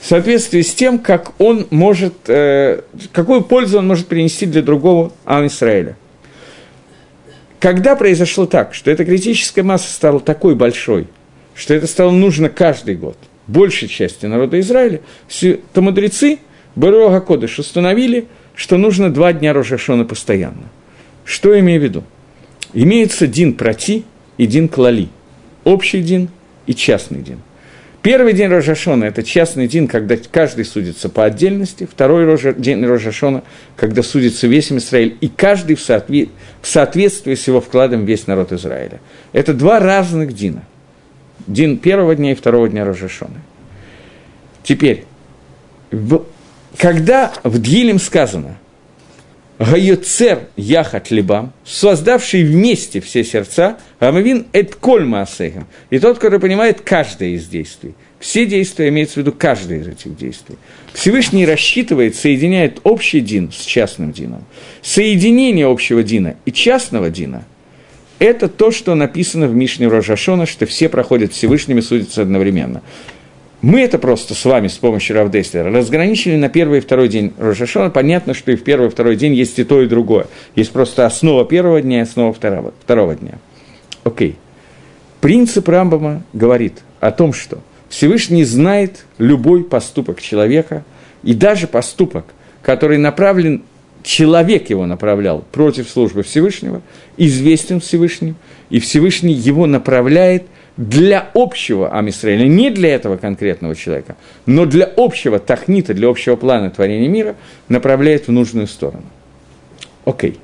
[0.02, 2.80] в соответствии с тем, как он может, э,
[3.12, 5.96] какую пользу он может принести для другого Ам Исраэля.
[7.60, 11.06] Когда произошло так, что эта критическая масса стала такой большой,
[11.54, 15.02] что это стало нужно каждый год, большей части народа Израиля,
[15.72, 16.40] то мудрецы
[16.74, 18.26] Баруага Кодыш установили,
[18.56, 20.68] что нужно два дня Рожашона постоянно.
[21.24, 22.02] Что я имею в виду?
[22.74, 24.04] Имеется дин прати
[24.36, 25.10] и дин клали.
[25.62, 26.28] Общий дин
[26.66, 27.38] и частный дин.
[28.02, 31.88] Первый день Рожашона– это частный день, когда каждый судится по отдельности.
[31.88, 33.44] Второй рожа, день Рожашона,
[33.76, 36.28] когда судится весь Израиль, и каждый в, соотве,
[36.60, 39.00] в соответствии с его вкладом весь народ Израиля.
[39.32, 40.64] Это два разных дина.
[41.46, 43.40] Дин первого дня и второго дня Рожашона.
[44.64, 45.04] Теперь,
[46.76, 48.58] когда в Дилем сказано
[49.62, 56.80] Гайоцер яхат либам, создавший вместе все сердца, Амавин эт коль маасехем, и тот, который понимает
[56.80, 57.94] каждое из действий.
[58.18, 60.56] Все действия имеется в виду каждое из этих действий.
[60.92, 64.44] Всевышний рассчитывает, соединяет общий дин с частным дином.
[64.82, 67.44] Соединение общего дина и частного дина–
[68.18, 72.82] это то, что написано в Мишне Рожашона, что все проходят Всевышними, судятся одновременно.
[73.62, 77.90] Мы это просто с вами с помощью Равдеслера разграничили на первый и второй день Рожашона.
[77.90, 80.26] Понятно, что и в первый и второй день есть и то, и другое.
[80.56, 83.38] Есть просто основа первого дня и основа второго, второго дня.
[84.02, 84.36] Окей.
[85.20, 90.82] Принцип Рамбама говорит о том, что Всевышний знает любой поступок человека,
[91.22, 92.24] и даже поступок,
[92.62, 93.62] который направлен,
[94.02, 96.82] человек его направлял против службы Всевышнего,
[97.16, 98.34] известен Всевышним,
[98.70, 100.46] и Всевышний его направляет
[100.76, 104.16] для общего Амисраэля, не для этого конкретного человека,
[104.46, 107.36] но для общего тахнита, для общего плана творения мира,
[107.68, 109.04] направляет в нужную сторону.
[110.04, 110.38] Окей.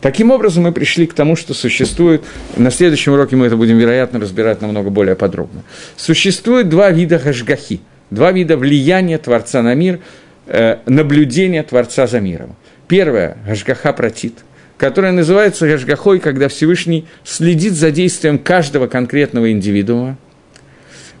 [0.00, 2.22] Таким образом, мы пришли к тому, что существует,
[2.56, 5.62] на следующем уроке мы это будем, вероятно, разбирать намного более подробно.
[5.96, 7.80] Существует два вида хашгахи,
[8.10, 9.98] два вида влияния Творца на мир,
[10.46, 12.54] э, наблюдения Творца за миром.
[12.86, 14.34] Первое– хашгаха протит–
[14.78, 20.16] которая называется Гашгахой, когда Всевышний следит за действием каждого конкретного индивидуума.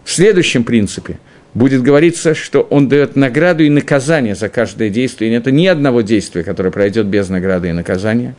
[0.04, 1.18] В следующем принципе
[1.54, 5.30] будет говориться, что он дает награду и наказание за каждое действие.
[5.30, 8.36] И нет ни одного действия, которое пройдет без награды и наказания.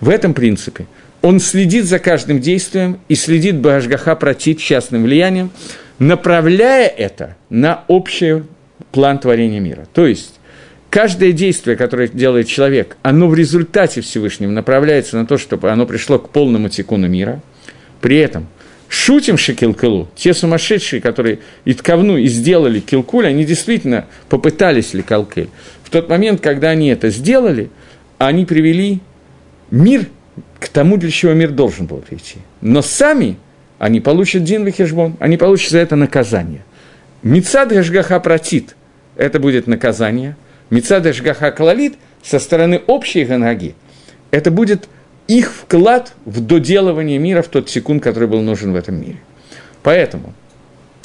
[0.00, 0.86] В этом принципе
[1.22, 5.50] он следит за каждым действием и следит Башгаха против частным влиянием,
[6.00, 8.42] направляя это на общий
[8.90, 9.86] план творения мира.
[9.92, 10.40] То есть
[10.92, 16.18] каждое действие, которое делает человек, оно в результате Всевышнего направляется на то, чтобы оно пришло
[16.18, 17.40] к полному тикуну мира.
[18.02, 18.46] При этом
[18.90, 25.48] шутим шекилкылу, те сумасшедшие, которые и ткавну, и сделали килкуль, они действительно попытались ли калкель.
[25.82, 27.70] В тот момент, когда они это сделали,
[28.18, 29.00] они привели
[29.70, 30.08] мир
[30.60, 32.36] к тому, для чего мир должен был прийти.
[32.60, 33.38] Но сами
[33.78, 36.64] они получат дин вихешбон, они получат за это наказание.
[37.22, 38.76] Мицад Гашгаха протит–
[39.16, 40.36] это будет наказание–
[40.72, 43.74] Мецада Шгаха Клалит со стороны общей Ганаги,
[44.30, 44.88] это будет
[45.28, 49.18] их вклад в доделывание мира в тот секунд, который был нужен в этом мире.
[49.82, 50.32] Поэтому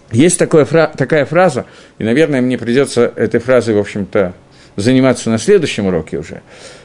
[0.09, 1.65] есть такое, такая фраза,
[1.97, 4.34] и, наверное, мне придется этой фразой, в общем-то,
[4.78, 6.43] заниматься на следующем уроке уже.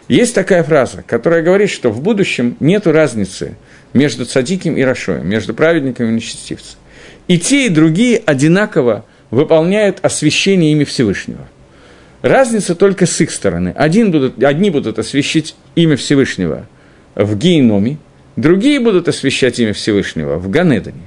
[0.09, 3.55] Есть такая фраза, которая говорит, что в будущем нет разницы
[3.93, 6.81] между цадиком и рашоем, между праведником и нечестивцем.
[7.29, 11.47] И те, и другие одинаково выполняют освящение ими Всевышнего.
[12.23, 13.75] Разница только с их стороны.
[13.77, 16.67] Один будут, одни будут освящать имя Всевышнего
[17.17, 17.99] в гейноме,
[18.37, 21.03] другие будут освящать имя Всевышнего в Ганедане.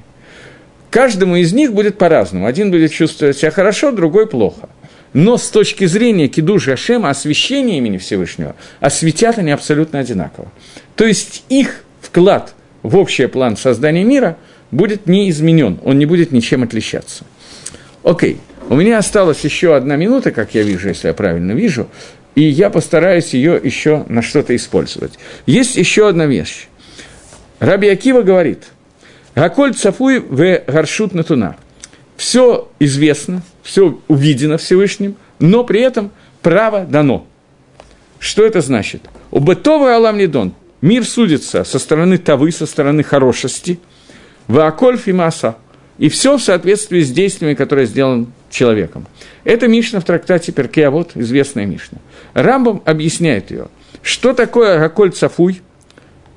[0.90, 2.46] Каждому из них будет по-разному.
[2.46, 4.68] Один будет чувствовать себя хорошо, другой плохо.
[5.12, 10.52] Но с точки зрения Кидуши Ашема, освящения имени Всевышнего, осветят они абсолютно одинаково.
[10.94, 14.36] То есть их вклад в общий план создания мира
[14.70, 17.24] будет не изменен, он не будет ничем отличаться.
[18.02, 18.38] Окей.
[18.68, 21.88] У меня осталась еще одна минута, как я вижу, если я правильно вижу,
[22.34, 25.18] и я постараюсь ее еще на что-то использовать.
[25.46, 26.68] Есть еще одна вещь.
[27.60, 28.64] Раби Акива говорит,
[29.34, 31.56] «Гаколь цафуй в гаршут натуна».
[32.16, 36.10] Все известно, все увидено Всевышним, но при этом
[36.42, 37.26] право дано.
[38.18, 39.02] Что это значит?
[39.30, 43.78] У Бетова Алам Лидон мир судится со стороны Тавы, со стороны хорошести,
[44.48, 45.56] в Аколь Фимаса,
[45.98, 49.06] и все в соответствии с действиями, которые сделан человеком.
[49.44, 51.98] Это Мишна в трактате Перкеа, вот известная Мишна.
[52.34, 53.68] Рамбам объясняет ее.
[54.02, 55.62] Что такое Гаколь Цафуй?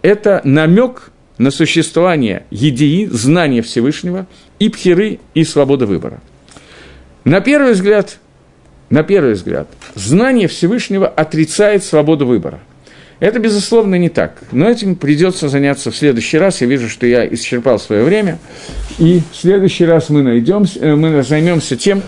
[0.01, 4.27] Это намек на существование едии, знания Всевышнего,
[4.59, 6.21] и пхеры, и свобода выбора.
[7.23, 8.17] На первый взгляд,
[8.89, 12.59] на первый взгляд, знание Всевышнего отрицает свободу выбора.
[13.19, 14.37] Это, безусловно, не так.
[14.51, 16.61] Но этим придется заняться в следующий раз.
[16.61, 18.39] Я вижу, что я исчерпал свое время.
[18.97, 22.01] И в следующий раз мы, найдем, э, мы займемся тем,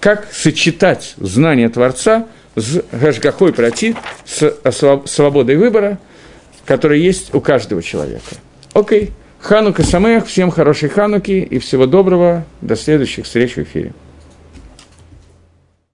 [0.00, 3.94] как сочетать знание Творца с Гашгахой пройти,
[4.24, 4.56] с
[5.06, 5.98] свободой выбора,
[6.64, 8.36] которая есть у каждого человека.
[8.72, 9.12] Окей.
[9.40, 12.44] Ханука Самех, всем хорошей Хануки и всего доброго.
[12.60, 13.92] До следующих встреч в эфире.